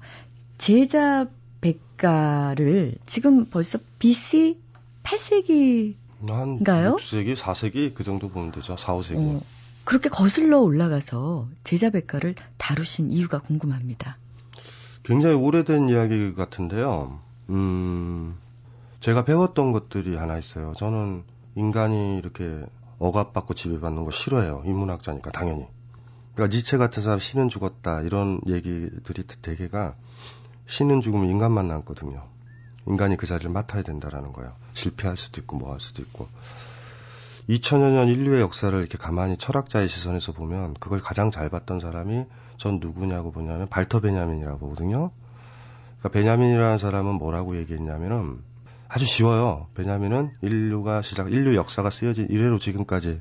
제자 0.57 1.27
백가를 1.61 2.95
지금 3.05 3.45
벌써 3.45 3.79
BC 3.99 4.57
8세기 5.03 5.95
인가요? 6.21 6.95
6세기, 6.95 7.35
4세기 7.35 7.93
그 7.93 8.03
정도 8.03 8.29
보면 8.29 8.51
되죠. 8.51 8.75
4, 8.77 8.93
5세기. 8.93 9.17
어, 9.17 9.41
그렇게 9.83 10.09
거슬러 10.09 10.59
올라가서 10.59 11.47
제자 11.63 11.89
백가를 11.89 12.35
다루신 12.57 13.11
이유가 13.11 13.39
궁금합니다. 13.39 14.17
굉장히 15.03 15.35
오래된 15.35 15.89
이야기 15.89 16.33
같은데요. 16.33 17.19
음, 17.49 18.37
제가 18.99 19.25
배웠던 19.25 19.71
것들이 19.71 20.15
하나 20.15 20.37
있어요. 20.37 20.73
저는 20.77 21.23
인간이 21.55 22.17
이렇게 22.17 22.63
억압받고 22.99 23.55
지배받는 23.55 24.05
거 24.05 24.11
싫어해요. 24.11 24.61
인문학자니까 24.65 25.31
당연히. 25.31 25.65
그러니까 26.35 26.55
니체 26.55 26.77
같은 26.77 27.01
사람 27.01 27.19
신은 27.19 27.49
죽었다 27.49 28.01
이런 28.01 28.39
얘기들이 28.47 29.23
대개가 29.41 29.95
신은 30.67 31.01
죽으면 31.01 31.29
인간만 31.29 31.67
남거든요. 31.67 32.23
인간이 32.87 33.17
그 33.17 33.25
자리를 33.27 33.49
맡아야 33.51 33.83
된다라는 33.83 34.33
거예요. 34.33 34.53
실패할 34.73 35.17
수도 35.17 35.41
있고 35.41 35.57
뭐 35.57 35.71
할 35.73 35.79
수도 35.79 36.01
있고. 36.01 36.27
2000여 37.49 37.91
년 37.91 38.07
인류의 38.07 38.41
역사를 38.41 38.77
이렇게 38.77 38.97
가만히 38.97 39.35
철학자의 39.37 39.87
시선에서 39.87 40.31
보면 40.31 40.75
그걸 40.79 40.99
가장 40.99 41.31
잘 41.31 41.49
봤던 41.49 41.79
사람이 41.79 42.25
전 42.57 42.79
누구냐고 42.79 43.31
보냐면 43.31 43.67
발터 43.67 43.99
베냐민이라고 43.99 44.59
보거든요. 44.59 45.11
그러니까 45.99 46.09
베냐민이라는 46.09 46.77
사람은 46.77 47.15
뭐라고 47.15 47.57
얘기했냐면은 47.57 48.39
아주 48.87 49.05
쉬워요. 49.05 49.67
베냐민은 49.75 50.31
인류가 50.41 51.01
시작, 51.01 51.31
인류 51.31 51.55
역사가 51.55 51.89
쓰여진 51.89 52.27
이래로 52.29 52.59
지금까지 52.59 53.19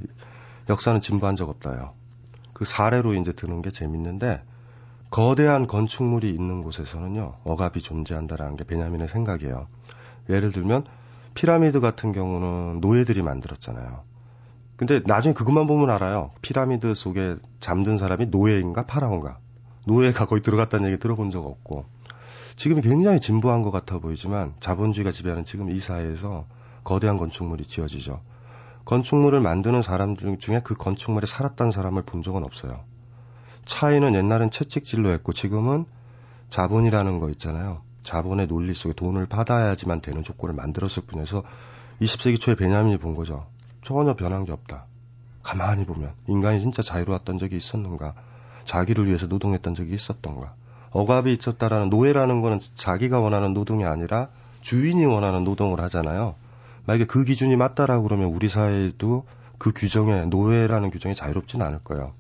역사는 0.68 1.00
진부한 1.00 1.36
적 1.36 1.48
없다요. 1.48 1.94
그 2.52 2.64
사례로 2.64 3.14
이제 3.14 3.32
드는 3.32 3.62
게 3.62 3.70
재밌는데 3.70 4.42
거대한 5.10 5.66
건축물이 5.66 6.30
있는 6.30 6.62
곳에서는요 6.62 7.34
억압이 7.44 7.80
존재한다라는 7.80 8.56
게 8.56 8.64
베냐민의 8.64 9.08
생각이에요. 9.08 9.66
예를 10.28 10.52
들면 10.52 10.84
피라미드 11.34 11.80
같은 11.80 12.12
경우는 12.12 12.80
노예들이 12.80 13.22
만들었잖아요. 13.22 14.02
근데 14.76 15.00
나중에 15.04 15.34
그것만 15.34 15.66
보면 15.66 15.90
알아요. 15.90 16.30
피라미드 16.42 16.94
속에 16.94 17.36
잠든 17.58 17.98
사람이 17.98 18.26
노예인가 18.26 18.86
파라오인가. 18.86 19.38
노예가 19.86 20.26
거기 20.26 20.42
들어갔다는 20.42 20.88
얘기 20.88 20.98
들어본 20.98 21.30
적 21.30 21.44
없고. 21.44 21.84
지금이 22.56 22.82
굉장히 22.82 23.20
진부한 23.20 23.62
것 23.62 23.70
같아 23.70 23.98
보이지만 23.98 24.54
자본주의가 24.60 25.12
지배하는 25.12 25.44
지금 25.44 25.70
이 25.70 25.80
사회에서 25.80 26.46
거대한 26.84 27.16
건축물이 27.16 27.64
지어지죠. 27.66 28.20
건축물을 28.84 29.40
만드는 29.40 29.82
사람 29.82 30.16
중에 30.16 30.60
그 30.64 30.74
건축물에 30.74 31.26
살았다는 31.26 31.72
사람을 31.72 32.02
본 32.02 32.22
적은 32.22 32.44
없어요. 32.44 32.80
차이는 33.64 34.14
옛날엔 34.14 34.50
채찍질로 34.50 35.10
했고 35.12 35.32
지금은 35.32 35.84
자본이라는 36.48 37.20
거 37.20 37.30
있잖아요. 37.30 37.82
자본의 38.02 38.48
논리 38.48 38.74
속에 38.74 38.94
돈을 38.94 39.26
받아야지만 39.26 40.00
되는 40.00 40.22
조건을 40.22 40.54
만들었을 40.54 41.04
뿐이어서 41.06 41.42
20세기 42.00 42.40
초에 42.40 42.54
베냐민이 42.56 42.98
본 42.98 43.14
거죠. 43.14 43.46
전혀 43.82 44.14
변한 44.14 44.44
게 44.44 44.52
없다. 44.52 44.86
가만히 45.42 45.84
보면 45.84 46.12
인간이 46.26 46.60
진짜 46.60 46.82
자유로웠던 46.82 47.38
적이 47.38 47.56
있었는가? 47.56 48.14
자기를 48.64 49.06
위해서 49.06 49.26
노동했던 49.26 49.74
적이 49.74 49.94
있었던가? 49.94 50.54
억압이 50.92 51.32
있었다라는 51.32 51.88
노예라는 51.88 52.40
거는 52.40 52.58
자기가 52.74 53.20
원하는 53.20 53.54
노동이 53.54 53.84
아니라 53.84 54.28
주인이 54.60 55.04
원하는 55.06 55.44
노동을 55.44 55.80
하잖아요. 55.82 56.34
만약에 56.86 57.04
그 57.06 57.24
기준이 57.24 57.56
맞다라고 57.56 58.02
그러면 58.04 58.28
우리 58.28 58.48
사회도 58.48 59.24
그 59.58 59.72
규정에 59.72 60.24
노예라는 60.24 60.90
규정이 60.90 61.14
자유롭지는 61.14 61.64
않을 61.64 61.78
거예요. 61.84 62.12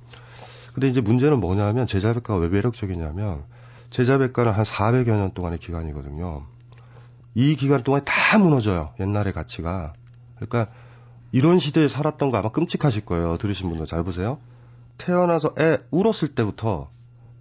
근데 0.72 0.88
이제 0.88 1.00
문제는 1.00 1.40
뭐냐면 1.40 1.86
제자백과가 1.86 2.40
왜 2.40 2.48
매력적이냐면 2.48 3.44
제자백과는 3.90 4.52
한 4.52 4.64
400여 4.64 5.10
년 5.10 5.32
동안의 5.32 5.58
기간이거든요. 5.58 6.46
이 7.34 7.56
기간 7.56 7.82
동안에 7.82 8.04
다 8.04 8.38
무너져요. 8.38 8.92
옛날의 9.00 9.32
가치가. 9.32 9.92
그러니까 10.36 10.68
이런 11.32 11.58
시대에 11.58 11.88
살았던 11.88 12.30
거 12.30 12.38
아마 12.38 12.50
끔찍하실 12.50 13.04
거예요. 13.04 13.36
들으신 13.38 13.68
분들 13.68 13.86
잘 13.86 14.02
보세요. 14.02 14.38
태어나서 14.98 15.54
애 15.58 15.78
울었을 15.90 16.28
때부터 16.34 16.90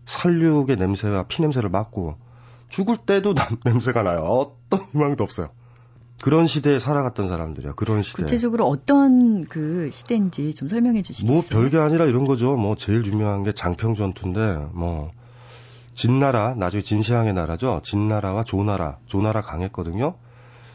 살육의 0.06 0.78
냄새와 0.78 1.24
피 1.24 1.42
냄새를 1.42 1.70
맡고 1.70 2.18
죽을 2.70 2.98
때도 2.98 3.34
남, 3.36 3.58
냄새가 3.64 4.04
나요. 4.04 4.22
어떤 4.22 4.80
희망도 4.92 5.24
없어요. 5.24 5.50
그런 6.22 6.48
시대에 6.48 6.80
살아갔던 6.80 7.30
사람들이야. 7.30 7.74
그런 7.74 8.02
시대. 8.02 8.24
구체적으로 8.24 8.66
어떤 8.66 9.46
그 9.46 9.90
시대인지 9.92 10.54
좀 10.54 10.68
설명해 10.68 11.02
주시겠어요? 11.02 11.34
뭐 11.34 11.44
별게 11.48 11.78
아니라 11.78 12.06
이런 12.06 12.26
거죠. 12.26 12.56
뭐 12.56 12.76
제일 12.76 13.06
유명한 13.06 13.44
게 13.44 13.52
장평 13.54 13.96
전투인데 13.96 14.68
뭐 14.74 15.12
진나라 15.94 16.56
나중에 16.56 16.82
진시황의 16.82 17.34
나라죠. 17.34 17.82
진나라와 17.84 18.44
조나라, 18.44 18.98
조나라 19.06 19.42
강했거든요. 19.42 20.16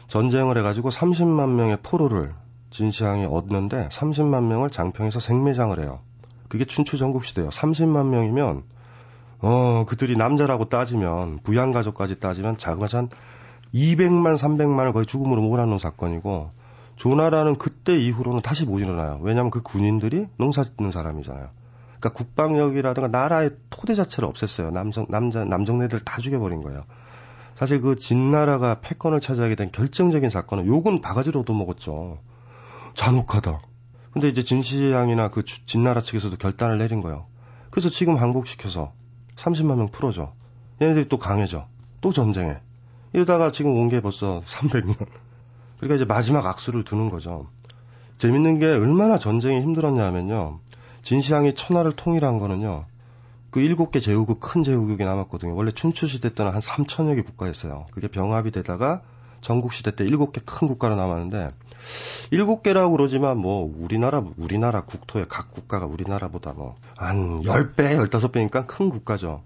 전쟁을 0.07 0.57
해가지고 0.57 0.89
30만 0.89 1.53
명의 1.53 1.77
포로를 1.81 2.29
진시황이 2.69 3.25
얻는데 3.25 3.89
30만 3.89 4.43
명을 4.43 4.69
장평에서 4.69 5.19
생매장을 5.19 5.79
해요. 5.79 5.99
그게 6.47 6.65
춘추 6.65 6.97
전국 6.97 7.25
시대예요. 7.25 7.49
30만 7.49 8.07
명이면 8.07 8.63
어 9.39 9.85
그들이 9.87 10.15
남자라고 10.15 10.69
따지면 10.69 11.39
부양 11.43 11.71
가족까지 11.71 12.19
따지면 12.19 12.57
자그마치 12.57 12.95
한 12.95 13.09
200만, 13.75 14.35
300만을 14.35 14.93
거의 14.93 15.05
죽음으로 15.05 15.41
몰아놓은 15.41 15.77
사건이고 15.77 16.49
조나라는 16.95 17.57
그때 17.57 17.97
이후로는 17.99 18.41
다시 18.41 18.65
못 18.65 18.79
일어나요. 18.79 19.19
왜냐하면 19.21 19.51
그 19.51 19.61
군인들이 19.61 20.27
농사 20.37 20.63
짓는 20.63 20.91
사람이잖아요. 20.91 21.49
그러니까 21.99 22.09
국방력이라든가 22.11 23.09
나라의 23.09 23.51
토대 23.69 23.93
자체를 23.93 24.29
없앴어요. 24.29 24.71
남성 24.71 25.05
남자 25.09 25.43
남정네들 25.43 25.99
다 25.99 26.21
죽여버린 26.21 26.61
거예요. 26.61 26.83
사실 27.55 27.81
그 27.81 27.95
진나라가 27.95 28.79
패권을 28.79 29.19
차지하게 29.19 29.55
된 29.55 29.71
결정적인 29.71 30.29
사건은 30.29 30.67
욕은 30.67 31.01
바가지로 31.01 31.41
얻어먹었죠. 31.41 32.19
잔혹하다. 32.93 33.61
근데 34.11 34.29
이제 34.29 34.41
진시황이나 34.41 35.29
그 35.29 35.43
진나라 35.43 35.99
측에서도 35.99 36.37
결단을 36.37 36.77
내린 36.77 37.01
거예요. 37.01 37.25
그래서 37.71 37.89
지금 37.89 38.15
항복시켜서 38.15 38.93
30만 39.35 39.75
명 39.75 39.89
풀어줘. 39.89 40.31
얘네들이 40.81 41.09
또 41.09 41.17
강해져. 41.17 41.67
또 41.99 42.13
전쟁해. 42.13 42.59
이러다가 43.15 43.51
지금 43.51 43.71
온 43.77 43.89
게 43.89 44.01
벌써 44.01 44.41
300년. 44.45 44.95
그러니까 45.79 45.95
이제 45.95 46.05
마지막 46.05 46.45
악수를 46.45 46.83
두는 46.83 47.09
거죠. 47.09 47.47
재밌는 48.17 48.59
게 48.59 48.65
얼마나 48.65 49.17
전쟁이 49.17 49.61
힘들었냐 49.61 50.03
하면요. 50.05 50.59
진시황이 51.03 51.53
천하를 51.55 51.93
통일한 51.93 52.39
거는요. 52.39 52.85
그 53.51 53.61
일곱 53.61 53.91
개 53.91 53.99
제후국, 53.99 54.39
큰 54.41 54.63
제후국이 54.63 55.03
남았거든요. 55.03 55.55
원래 55.55 55.71
춘추 55.71 56.07
시대 56.07 56.33
때는 56.33 56.51
한 56.51 56.59
3천여 56.59 57.15
개 57.15 57.21
국가였어요. 57.21 57.85
그게 57.91 58.07
병합이 58.09 58.51
되다가 58.51 59.01
전국 59.41 59.71
시대 59.73 59.95
때 59.95 60.03
일곱 60.03 60.33
개 60.33 60.41
큰 60.45 60.67
국가로 60.67 60.95
남았는데, 60.95 61.47
일곱 62.31 62.63
개라고 62.63 62.91
그러지만 62.97 63.37
뭐, 63.37 63.71
우리나라, 63.77 64.23
우리나라 64.37 64.81
국토의 64.81 65.25
각 65.29 65.51
국가가 65.51 65.85
우리나라보다 65.85 66.53
뭐, 66.53 66.75
한 66.97 67.41
10배, 67.43 68.09
15배니까 68.09 68.65
큰 68.67 68.89
국가죠. 68.89 69.43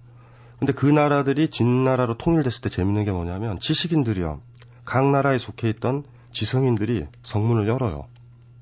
근데 0.59 0.73
그 0.73 0.85
나라들이 0.85 1.49
진나라로 1.49 2.17
통일됐을 2.17 2.61
때 2.61 2.69
재밌는 2.69 3.05
게 3.05 3.11
뭐냐면 3.11 3.59
지식인들이요. 3.59 4.41
각 4.83 5.09
나라에 5.09 5.37
속해 5.37 5.69
있던 5.69 6.03
지성인들이 6.31 7.05
성문을 7.23 7.67
열어요. 7.67 8.05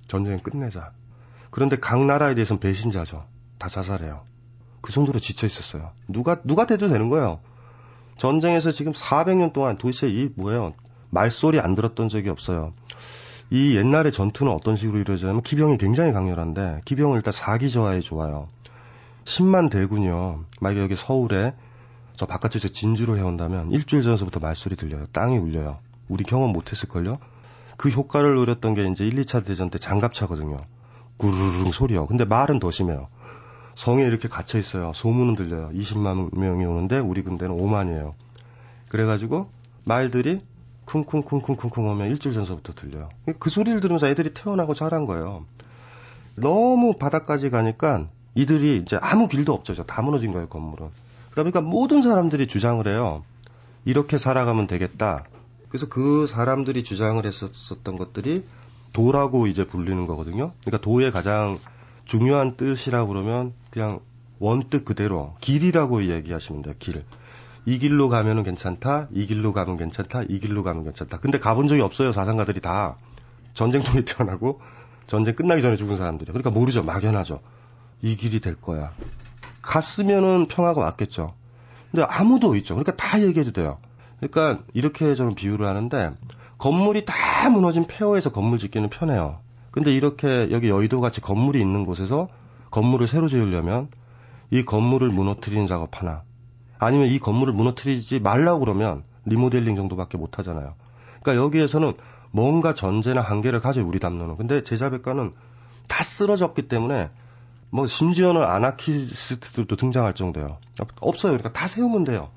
전쟁을 0.08 0.40
끝내자. 0.44 0.92
그런데 1.50 1.78
각 1.78 2.06
나라에 2.06 2.36
대해서는 2.36 2.60
배신자죠. 2.60 3.26
다 3.58 3.68
자살해요. 3.68 4.22
그 4.82 4.92
정도로 4.92 5.20
지쳐 5.20 5.48
있었어요. 5.48 5.92
누가 6.08 6.42
누가 6.44 6.66
돼도 6.68 6.88
되는 6.88 7.10
거예요. 7.10 7.40
전쟁에서 8.18 8.72
지금 8.72 8.94
400년 8.94 9.54
동안 9.54 9.78
도대체 9.78 10.08
이 10.08 10.30
뭐예요? 10.36 10.74
말소리 11.10 11.60
안 11.60 11.76
들었던 11.76 12.10
적이 12.10 12.30
없어요. 12.30 12.74
이 13.50 13.76
옛날의 13.76 14.12
전투는 14.12 14.52
어떤 14.52 14.76
식으로 14.76 15.00
이루어지냐면 15.00 15.42
기병이 15.42 15.78
굉장히 15.78 16.12
강렬한데 16.12 16.82
기병을 16.86 17.18
일단 17.18 17.32
사기 17.32 17.70
저하에 17.70 18.02
좋아요. 18.02 18.48
10만 19.26 19.72
대군이요. 19.72 20.46
만약에 20.60 20.82
여기 20.82 20.96
서울에 20.96 21.54
저 22.18 22.26
바깥쪽에서 22.26 22.70
진주를 22.70 23.20
해온다면 23.20 23.72
일주일 23.72 24.02
전서부터 24.02 24.40
말소리 24.40 24.76
들려요. 24.76 25.06
땅이 25.12 25.38
울려요. 25.38 25.78
우리 26.10 26.24
경험 26.24 26.52
못했을걸요? 26.52 27.14
그 27.78 27.90
효과를 27.90 28.34
노렸던 28.36 28.74
게 28.74 28.88
이제 28.88 29.06
1, 29.06 29.22
2차 29.22 29.46
대전 29.46 29.70
때 29.70 29.78
장갑차거든요. 29.78 30.58
구르릉 31.18 31.72
소리요. 31.72 32.08
근데 32.08 32.26
말은 32.26 32.60
더 32.60 32.72
심해요. 32.72 33.08
성에 33.76 34.04
이렇게 34.04 34.28
갇혀 34.28 34.58
있어요. 34.58 34.92
소문은 34.94 35.36
들려요. 35.36 35.70
20만 35.70 36.36
명이 36.36 36.66
오는데 36.66 36.98
우리 36.98 37.22
군대는 37.22 37.56
5만이에요. 37.56 38.14
그래가지고 38.90 39.52
말들이 39.84 40.42
쿵쿵쿵쿵쿵쿵 40.86 41.88
오면 41.88 42.10
일주일 42.10 42.34
전서부터 42.34 42.74
들려요. 42.74 43.10
그 43.38 43.52
소리를 43.52 43.80
들으면서 43.80 44.08
애들이 44.08 44.34
태어나고 44.34 44.74
자란 44.74 45.06
거예요. 45.06 45.46
너무 46.36 46.94
바닥까지 46.98 47.52
가니까 47.52 48.08
이들이 48.34 48.78
이제 48.78 48.98
아무 49.02 49.28
길도 49.28 49.54
없죠. 49.54 49.76
다 49.86 50.02
무너진 50.02 50.32
거예요, 50.32 50.48
건물은. 50.48 50.90
그러니까 51.44 51.62
모든 51.62 52.02
사람들이 52.02 52.48
주장을 52.48 52.86
해요. 52.88 53.24
이렇게 53.86 54.18
살아가면 54.18 54.68
되겠다. 54.68 55.24
그래서 55.70 55.88
그 55.88 56.28
사람들이 56.28 56.84
주장을 56.84 57.24
했었던 57.26 57.98
것들이 57.98 58.44
도라고 58.94 59.48
이제 59.48 59.66
불리는 59.66 60.06
거거든요. 60.06 60.54
그러니까 60.62 60.82
도의 60.82 61.12
가장 61.12 61.60
중요한 62.06 62.56
뜻이라고 62.56 63.08
그러면 63.08 63.54
그냥 63.70 64.00
원뜻 64.40 64.86
그대로 64.86 65.36
길이라고 65.42 66.10
얘기하시면 66.10 66.62
돼요. 66.62 66.74
길. 66.80 67.04
이 67.66 67.80
길로 67.80 68.08
가면은 68.08 68.44
괜찮다. 68.44 69.08
이 69.12 69.28
길로 69.28 69.52
가면 69.52 69.78
괜찮다. 69.78 70.24
이 70.30 70.40
길로 70.40 70.64
가면 70.64 70.86
괜찮다. 70.86 71.20
근데 71.20 71.38
가본 71.38 71.68
적이 71.68 71.82
없어요. 71.82 72.12
사상가들이 72.12 72.62
다 72.62 72.98
전쟁 73.54 73.82
중에 73.82 74.06
태어나고 74.06 74.62
전쟁 75.06 75.36
끝나기 75.36 75.62
전에 75.62 75.76
죽은 75.76 75.98
사람들이. 75.98 76.32
그러니까 76.32 76.50
모르죠. 76.50 76.84
막연하죠. 76.84 77.42
이 78.02 78.16
길이 78.16 78.40
될 78.40 78.56
거야. 78.56 78.94
갔으면은 79.68 80.48
평화가 80.48 80.82
왔겠죠. 80.82 81.34
근데 81.92 82.06
아무도 82.10 82.56
있죠. 82.56 82.76
그러니까 82.76 82.96
다 82.96 83.22
얘기해도 83.22 83.52
돼요. 83.52 83.78
그러니까 84.20 84.64
이렇게 84.74 85.14
저는 85.14 85.36
비유를 85.36 85.68
하는데 85.68 86.12
건물이 86.58 87.06
다 87.06 87.50
무너진 87.50 87.86
폐허에서 87.86 88.32
건물 88.32 88.58
짓기는 88.58 88.90
편해요. 88.90 89.40
근데 89.72 89.94
이렇게 89.94 90.50
여기 90.52 90.70
여의도 90.70 91.02
같이 91.02 91.22
건물이 91.22 91.60
있는 91.60 91.86
곳에서 91.86 92.30
건물을 92.72 93.08
새로 93.08 93.28
지으려면 93.28 93.90
이 94.50 94.64
건물을 94.64 95.10
무너뜨리는 95.10 95.68
작업 95.68 96.02
하나 96.02 96.24
아니면 96.80 97.08
이 97.08 97.20
건물을 97.20 97.54
무너뜨리지 97.54 98.22
말라고 98.22 98.62
그러면 98.62 99.04
리모델링 99.26 99.76
정도밖에 99.76 100.18
못 100.18 100.40
하잖아요. 100.40 100.76
그러니까 101.22 101.44
여기에서는 101.44 101.94
뭔가 102.32 102.74
전제나 102.74 103.22
한계를 103.22 103.60
가져요, 103.60 103.86
우리 103.86 104.00
담론은. 104.00 104.38
근데 104.38 104.64
제자백과는 104.64 105.34
다 105.88 106.04
쓰러졌기 106.04 106.68
때문에 106.68 107.10
뭐 107.70 107.88
심지어는 107.88 108.42
아나키스트들도 108.42 109.76
등장할 109.76 110.14
정도예요. 110.14 110.58
없어요. 111.02 111.34
그러니까 111.34 111.52
다 111.54 111.68
세우면 111.68 112.04
돼요. 112.06 112.30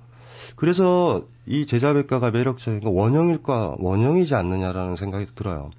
그래서 0.57 1.23
이 1.47 1.67
제자백과가 1.67 2.31
매력적인 2.31 2.81
건 2.81 2.93
원형일까 2.95 3.77
원형이지 3.79 4.35
않느냐라는 4.35 4.97
생각이 4.97 5.27
들어요. 5.35 5.71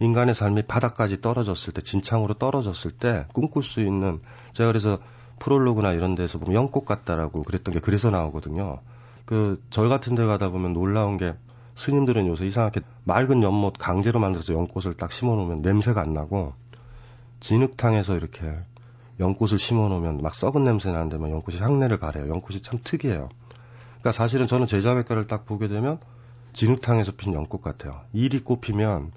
인간의 0.00 0.34
삶이 0.34 0.62
바닥까지 0.62 1.20
떨어졌을 1.20 1.72
때, 1.72 1.80
진창으로 1.80 2.34
떨어졌을 2.34 2.90
때 2.90 3.26
꿈꿀 3.32 3.62
수 3.62 3.80
있는 3.80 4.20
제가 4.52 4.68
그래서 4.68 4.98
프롤로그나 5.38 5.92
이런 5.92 6.14
데서 6.14 6.38
보면 6.38 6.54
연꽃 6.54 6.84
같다라고 6.84 7.42
그랬던 7.42 7.74
게 7.74 7.80
그래서 7.80 8.10
나오거든요. 8.10 8.80
그 9.24 9.60
절 9.70 9.88
같은 9.88 10.14
데 10.14 10.24
가다 10.24 10.50
보면 10.50 10.72
놀라운 10.72 11.16
게 11.16 11.34
스님들은 11.74 12.26
요새 12.26 12.46
이상하게 12.46 12.80
맑은 13.04 13.42
연못 13.42 13.74
강제로 13.78 14.18
만들어서 14.20 14.54
연꽃을 14.54 14.94
딱 14.94 15.12
심어 15.12 15.34
놓으면 15.34 15.60
냄새가 15.60 16.00
안 16.00 16.14
나고 16.14 16.54
진흙탕에서 17.40 18.16
이렇게 18.16 18.54
연꽃을 19.20 19.58
심어 19.58 19.88
놓으면 19.88 20.20
막 20.22 20.34
썩은 20.34 20.64
냄새 20.64 20.90
나는데 20.90 21.18
막 21.18 21.30
연꽃이 21.30 21.58
향내를 21.58 21.98
가려요. 21.98 22.28
연꽃이 22.28 22.60
참 22.60 22.78
특이해요. 22.82 23.28
그러니까 24.00 24.12
사실은 24.12 24.46
저는 24.46 24.66
제자백과를 24.66 25.26
딱 25.26 25.46
보게 25.46 25.68
되면 25.68 25.98
진흙탕에서 26.52 27.12
핀 27.16 27.34
연꽃 27.34 27.62
같아요. 27.62 28.00
일이 28.12 28.40
꽃피면 28.40 29.12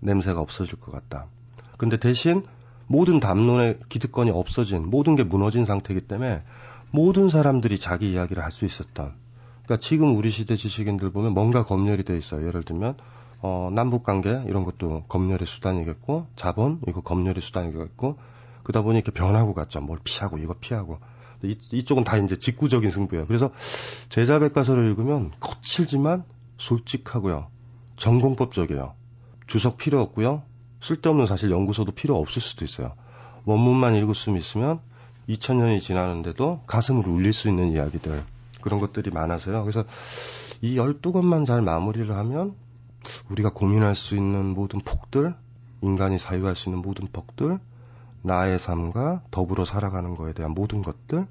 냄새가 0.00 0.40
없어질 0.40 0.80
것 0.80 0.92
같다. 0.92 1.26
근데 1.76 1.98
대신 1.98 2.44
모든 2.86 3.20
담론의 3.20 3.80
기득권이 3.88 4.30
없어진 4.30 4.88
모든 4.90 5.16
게 5.16 5.24
무너진 5.24 5.64
상태이기 5.64 6.06
때문에 6.06 6.42
모든 6.90 7.28
사람들이 7.28 7.78
자기 7.78 8.12
이야기를 8.12 8.42
할 8.42 8.50
수 8.50 8.64
있었던. 8.64 9.12
그러니까 9.64 9.76
지금 9.80 10.14
우리 10.16 10.30
시대 10.30 10.56
지식인들 10.56 11.10
보면 11.10 11.32
뭔가 11.32 11.64
검열이 11.64 12.04
돼 12.04 12.16
있어요. 12.16 12.46
예를 12.46 12.62
들면 12.62 12.96
어, 13.40 13.70
남북 13.72 14.02
관계 14.04 14.42
이런 14.46 14.64
것도 14.64 15.04
검열의 15.08 15.46
수단이겠고 15.46 16.26
자본 16.36 16.80
이거 16.86 17.00
검열의 17.00 17.42
수단이겠고 17.42 18.16
그러다 18.64 18.82
보니 18.82 18.98
이렇게 18.98 19.12
변하고 19.12 19.54
갔죠. 19.54 19.80
뭘 19.80 19.98
피하고 20.02 20.38
이거 20.38 20.54
피하고 20.58 20.98
이, 21.42 21.56
이쪽은 21.70 22.04
다 22.04 22.16
이제 22.16 22.36
직구적인 22.36 22.90
승부예요. 22.90 23.26
그래서 23.26 23.50
제자 24.08 24.38
백과서를 24.40 24.90
읽으면 24.90 25.32
거칠지만 25.38 26.24
솔직하고요. 26.56 27.48
전공법적이에요. 27.96 28.94
주석 29.46 29.76
필요 29.76 30.00
없고요. 30.00 30.42
쓸데없는 30.82 31.26
사실 31.26 31.50
연구소도 31.50 31.92
필요 31.92 32.16
없을 32.18 32.42
수도 32.42 32.64
있어요. 32.64 32.94
원문만 33.44 33.94
읽을 33.96 34.14
수 34.14 34.36
있으면 34.36 34.80
2000년이 35.28 35.80
지나는데도 35.80 36.62
가슴을 36.66 37.06
울릴 37.06 37.32
수 37.32 37.48
있는 37.48 37.72
이야기들 37.72 38.22
그런 38.60 38.80
것들이 38.80 39.10
많아서요. 39.10 39.62
그래서 39.62 39.84
이 40.62 40.76
12권만 40.76 41.44
잘 41.46 41.60
마무리를 41.62 42.14
하면 42.16 42.54
우리가 43.28 43.50
고민할 43.50 43.94
수 43.94 44.16
있는 44.16 44.46
모든 44.54 44.80
폭들, 44.80 45.34
인간이 45.82 46.18
사유할 46.18 46.56
수 46.56 46.70
있는 46.70 46.80
모든 46.82 47.06
폭들, 47.12 47.58
나의 48.24 48.58
삶과 48.58 49.22
더불어 49.30 49.66
살아가는 49.66 50.16
거에 50.16 50.32
대한 50.32 50.52
모든 50.52 50.80
것들, 50.80 51.26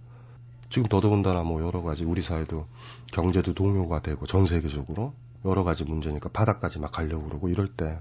지금 0.70 0.88
더더군다나 0.88 1.42
뭐 1.42 1.62
여러 1.64 1.82
가지 1.82 2.04
우리 2.04 2.22
사회도 2.22 2.68
경제도 3.12 3.54
동요가 3.54 4.02
되고 4.02 4.28
전 4.28 4.46
세계적으로 4.46 5.14
여러 5.44 5.64
가지 5.64 5.84
문제니까 5.84 6.30
바닥까지 6.30 6.80
막 6.80 6.92
가려고 6.92 7.26
그러고 7.26 7.50
이럴 7.50 7.68
때 7.68 8.00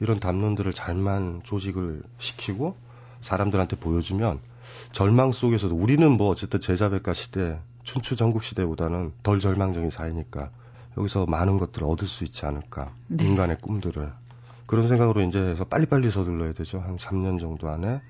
이런 0.00 0.18
담론들을 0.18 0.72
잘만 0.72 1.42
조직을 1.44 2.02
시키고 2.18 2.76
사람들한테 3.20 3.76
보여주면 3.76 4.40
절망 4.92 5.32
속에서도 5.32 5.74
우리는 5.74 6.10
뭐 6.10 6.28
어쨌든 6.28 6.58
제자백과 6.58 7.12
시대 7.12 7.60
춘추 7.82 8.16
전국 8.16 8.42
시대보다는 8.42 9.12
덜 9.22 9.40
절망적인 9.40 9.90
사회니까 9.90 10.50
여기서 10.96 11.26
많은 11.26 11.58
것들을 11.58 11.86
얻을 11.86 12.08
수 12.08 12.24
있지 12.24 12.46
않을까 12.46 12.92
네. 13.08 13.24
인간의 13.24 13.58
꿈들을 13.60 14.12
그런 14.66 14.88
생각으로 14.88 15.24
이제 15.26 15.38
해서 15.38 15.64
빨리빨리 15.64 16.10
서둘러야 16.10 16.52
되죠 16.52 16.80
한 16.80 16.96
3년 16.96 17.40
정도 17.40 17.68
안에 17.68 18.00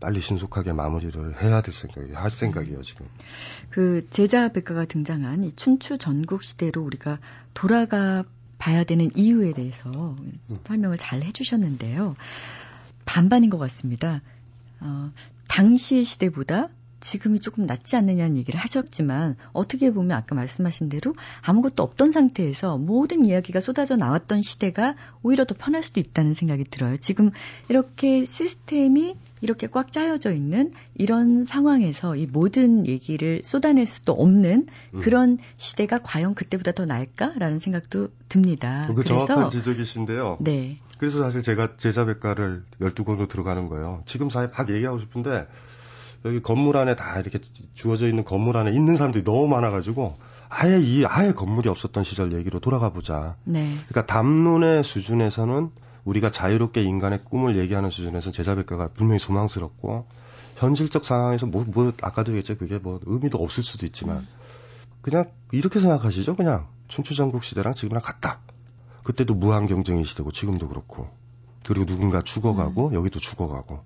빨리 0.00 0.20
신속하게 0.20 0.72
마무리를 0.72 1.42
해야 1.42 1.62
될 1.62 1.72
생각이 1.72 2.12
할 2.12 2.30
생각이에요 2.30 2.82
지금. 2.82 3.06
그 3.70 4.06
제자 4.10 4.48
백과가 4.48 4.84
등장한 4.84 5.44
이 5.44 5.52
춘추 5.52 5.98
전국 5.98 6.42
시대로 6.42 6.82
우리가 6.82 7.18
돌아가 7.54 8.24
봐야 8.58 8.84
되는 8.84 9.10
이유에 9.14 9.52
대해서 9.52 9.90
음. 9.90 10.32
설명을 10.64 10.98
잘 10.98 11.22
해주셨는데요. 11.22 12.14
반반인 13.04 13.50
것 13.50 13.58
같습니다. 13.58 14.22
어, 14.80 15.10
당시의 15.48 16.04
시대보다 16.04 16.68
지금이 17.06 17.38
조금 17.38 17.66
낫지 17.66 17.94
않느냐는 17.94 18.36
얘기를 18.36 18.58
하셨지만 18.58 19.36
어떻게 19.52 19.92
보면 19.92 20.16
아까 20.16 20.34
말씀하신 20.34 20.88
대로 20.88 21.14
아무것도 21.40 21.82
없던 21.84 22.10
상태에서 22.10 22.78
모든 22.78 23.24
이야기가 23.24 23.60
쏟아져 23.60 23.96
나왔던 23.96 24.42
시대가 24.42 24.96
오히려 25.22 25.44
더 25.44 25.54
편할 25.56 25.84
수도 25.84 26.00
있다는 26.00 26.34
생각이 26.34 26.64
들어요. 26.64 26.96
지금 26.96 27.30
이렇게 27.68 28.24
시스템이 28.24 29.14
이렇게 29.40 29.68
꽉 29.68 29.92
짜여져 29.92 30.32
있는 30.32 30.72
이런 30.96 31.44
상황에서 31.44 32.16
이 32.16 32.26
모든 32.26 32.88
얘기를 32.88 33.40
쏟아낼 33.44 33.86
수도 33.86 34.12
없는 34.12 34.66
음. 34.94 34.98
그런 34.98 35.38
시대가 35.58 36.00
과연 36.02 36.34
그때보다 36.34 36.72
더 36.72 36.86
나을까라는 36.86 37.60
생각도 37.60 38.08
듭니다. 38.28 38.86
그 38.88 38.94
그래서 38.94 39.24
정확한 39.24 39.50
지적이신데요. 39.50 40.38
네. 40.40 40.78
그래서 40.98 41.20
사실 41.20 41.42
제가 41.42 41.76
제자백과를 41.76 42.64
12권으로 42.80 43.28
들어가는 43.28 43.68
거예요. 43.68 44.02
지금 44.06 44.28
사회 44.28 44.48
막 44.48 44.68
얘기하고 44.70 44.98
싶은데 44.98 45.46
여기 46.26 46.42
건물 46.42 46.76
안에 46.76 46.96
다 46.96 47.18
이렇게 47.20 47.38
주어져 47.74 48.08
있는 48.08 48.24
건물 48.24 48.56
안에 48.56 48.72
있는 48.72 48.96
사람들이 48.96 49.24
너무 49.24 49.48
많아가지고 49.48 50.16
아예 50.48 50.80
이 50.80 51.04
아예 51.06 51.32
건물이 51.32 51.68
없었던 51.68 52.04
시절 52.04 52.32
얘기로 52.32 52.60
돌아가 52.60 52.90
보자. 52.90 53.36
네. 53.44 53.76
그러니까 53.88 54.06
담론의 54.06 54.82
수준에서는 54.84 55.70
우리가 56.04 56.30
자유롭게 56.30 56.82
인간의 56.82 57.24
꿈을 57.24 57.58
얘기하는 57.58 57.90
수준에서 57.90 58.30
제자백과가 58.30 58.88
분명히 58.88 59.18
소망스럽고 59.18 60.06
현실적 60.56 61.04
상황에서 61.04 61.46
뭐, 61.46 61.64
뭐 61.66 61.92
아까도 62.00 62.32
얘기했죠 62.32 62.56
그게 62.56 62.78
뭐 62.78 63.00
의미도 63.04 63.38
없을 63.38 63.62
수도 63.62 63.86
있지만 63.86 64.18
음. 64.18 64.28
그냥 65.02 65.26
이렇게 65.52 65.80
생각하시죠 65.80 66.36
그냥 66.36 66.66
춘추전국 66.88 67.44
시대랑 67.44 67.74
지금이랑 67.74 68.02
같다 68.02 68.40
그때도 69.02 69.34
무한 69.34 69.66
경쟁의 69.66 70.04
시대고 70.04 70.30
지금도 70.30 70.68
그렇고 70.68 71.08
그리고 71.66 71.84
누군가 71.84 72.22
죽어가고 72.22 72.88
음. 72.88 72.94
여기도 72.94 73.18
죽어가고 73.18 73.80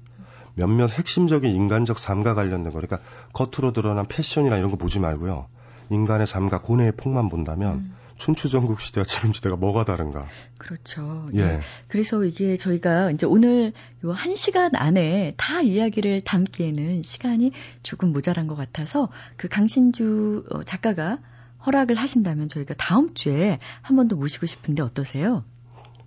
몇몇 0.60 0.90
핵심적인 0.90 1.54
인간적 1.54 1.98
삶과 1.98 2.34
관련된 2.34 2.72
거 2.72 2.78
그러니까 2.80 2.98
겉으로 3.32 3.72
드러난 3.72 4.04
패션이나 4.06 4.56
이런 4.58 4.70
거 4.70 4.76
보지 4.76 4.98
말고요 4.98 5.46
인간의 5.90 6.26
삶과 6.26 6.60
고뇌의 6.60 6.92
폭만 6.98 7.30
본다면 7.30 7.72
음. 7.78 7.96
춘추전국 8.18 8.82
시대와 8.82 9.04
지금 9.08 9.32
시대가 9.32 9.56
뭐가 9.56 9.86
다른가? 9.86 10.26
그렇죠. 10.58 11.26
예. 11.32 11.42
네. 11.46 11.60
그래서 11.88 12.22
이게 12.22 12.58
저희가 12.58 13.10
이제 13.12 13.24
오늘 13.24 13.72
요한 14.04 14.36
시간 14.36 14.74
안에 14.76 15.32
다 15.38 15.62
이야기를 15.62 16.20
담기에는 16.20 17.02
시간이 17.02 17.52
조금 17.82 18.12
모자란 18.12 18.46
것 18.46 18.56
같아서 18.56 19.08
그 19.38 19.48
강신주 19.48 20.44
어, 20.50 20.62
작가가 20.64 21.18
허락을 21.64 21.94
하신다면 21.96 22.50
저희가 22.50 22.74
다음 22.76 23.14
주에 23.14 23.58
한 23.80 23.96
번 23.96 24.06
더 24.08 24.16
모시고 24.16 24.44
싶은데 24.44 24.82
어떠세요? 24.82 25.42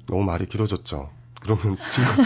너무 0.05 0.23
말이 0.23 0.45
길어졌죠. 0.45 1.09
그러면 1.43 1.77
지금 1.91 2.23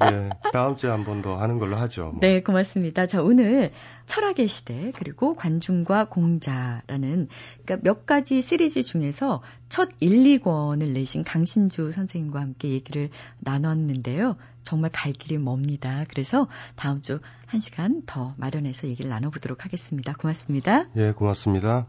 네, 0.00 0.30
다음 0.52 0.76
주에 0.76 0.90
한 0.90 1.04
번 1.04 1.22
더 1.22 1.36
하는 1.36 1.58
걸로 1.58 1.76
하죠. 1.76 2.04
뭐. 2.12 2.20
네, 2.20 2.42
고맙습니다. 2.42 3.06
자, 3.06 3.22
오늘 3.22 3.70
철학의 4.06 4.48
시대 4.48 4.92
그리고 4.96 5.34
관중과 5.34 6.06
공자라는 6.08 7.28
그러니까 7.64 7.76
몇 7.82 8.06
가지 8.06 8.40
시리즈 8.42 8.82
중에서 8.82 9.42
첫 9.68 9.90
1, 10.00 10.40
2권을 10.40 10.92
내신 10.92 11.24
강신주 11.24 11.92
선생님과 11.92 12.40
함께 12.40 12.70
얘기를 12.70 13.10
나눴는데요. 13.40 14.36
정말 14.62 14.90
갈 14.92 15.12
길이 15.12 15.38
멉니다. 15.38 16.04
그래서 16.08 16.48
다음 16.76 17.00
주 17.02 17.20
1시간 17.50 18.02
더 18.06 18.34
마련해서 18.38 18.86
얘기를 18.88 19.10
나눠보도록 19.10 19.64
하겠습니다. 19.64 20.12
고맙습니다. 20.14 20.86
예, 20.96 21.12
고맙습니다. 21.12 21.86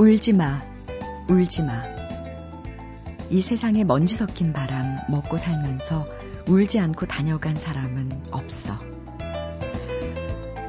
울지 0.00 0.32
마, 0.32 0.62
울지 1.28 1.62
마. 1.62 1.82
이 3.28 3.42
세상에 3.42 3.84
먼지 3.84 4.16
섞인 4.16 4.54
바람 4.54 4.96
먹고 5.10 5.36
살면서 5.36 6.06
울지 6.48 6.80
않고 6.80 7.04
다녀간 7.04 7.54
사람은 7.54 8.22
없어. 8.30 8.78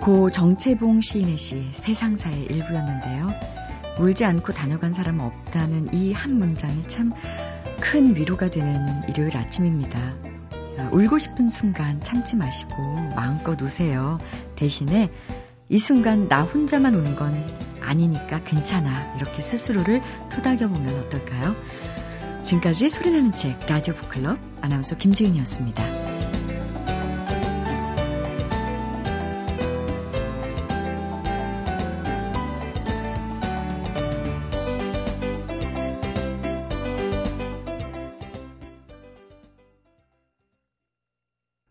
고 0.02 0.30
정채봉 0.30 1.00
시인의 1.00 1.38
시 1.38 1.64
세상사의 1.72 2.44
일부였는데요. 2.44 3.30
울지 4.02 4.26
않고 4.26 4.52
다녀간 4.52 4.92
사람은 4.94 5.24
없다는 5.24 5.94
이 5.94 6.12
한 6.12 6.38
문장이 6.38 6.86
참 6.90 7.14
큰 7.80 8.14
위로가 8.18 8.50
되는 8.50 8.86
일요일 9.08 9.38
아침입니다. 9.38 9.98
울고 10.92 11.20
싶은 11.20 11.50
순간 11.50 12.04
참지 12.04 12.36
마시고 12.36 12.74
마음껏 13.16 13.60
우세요. 13.62 14.20
대신에 14.58 15.10
이 15.70 15.80
순간 15.80 16.28
나 16.28 16.44
혼자만 16.44 16.96
우는 16.96 17.16
건 17.16 17.34
아니니까 17.82 18.44
괜찮아. 18.44 19.16
이렇게 19.16 19.42
스스로를 19.42 20.02
토닥여보면 20.30 21.00
어떨까요? 21.00 21.56
지금까지 22.44 22.90
소리나는 22.90 23.34
책 23.34 23.60
라디오 23.68 23.94
북클럽 23.94 24.40
아나운서 24.62 24.98
김지은이었습니다. 24.98 26.31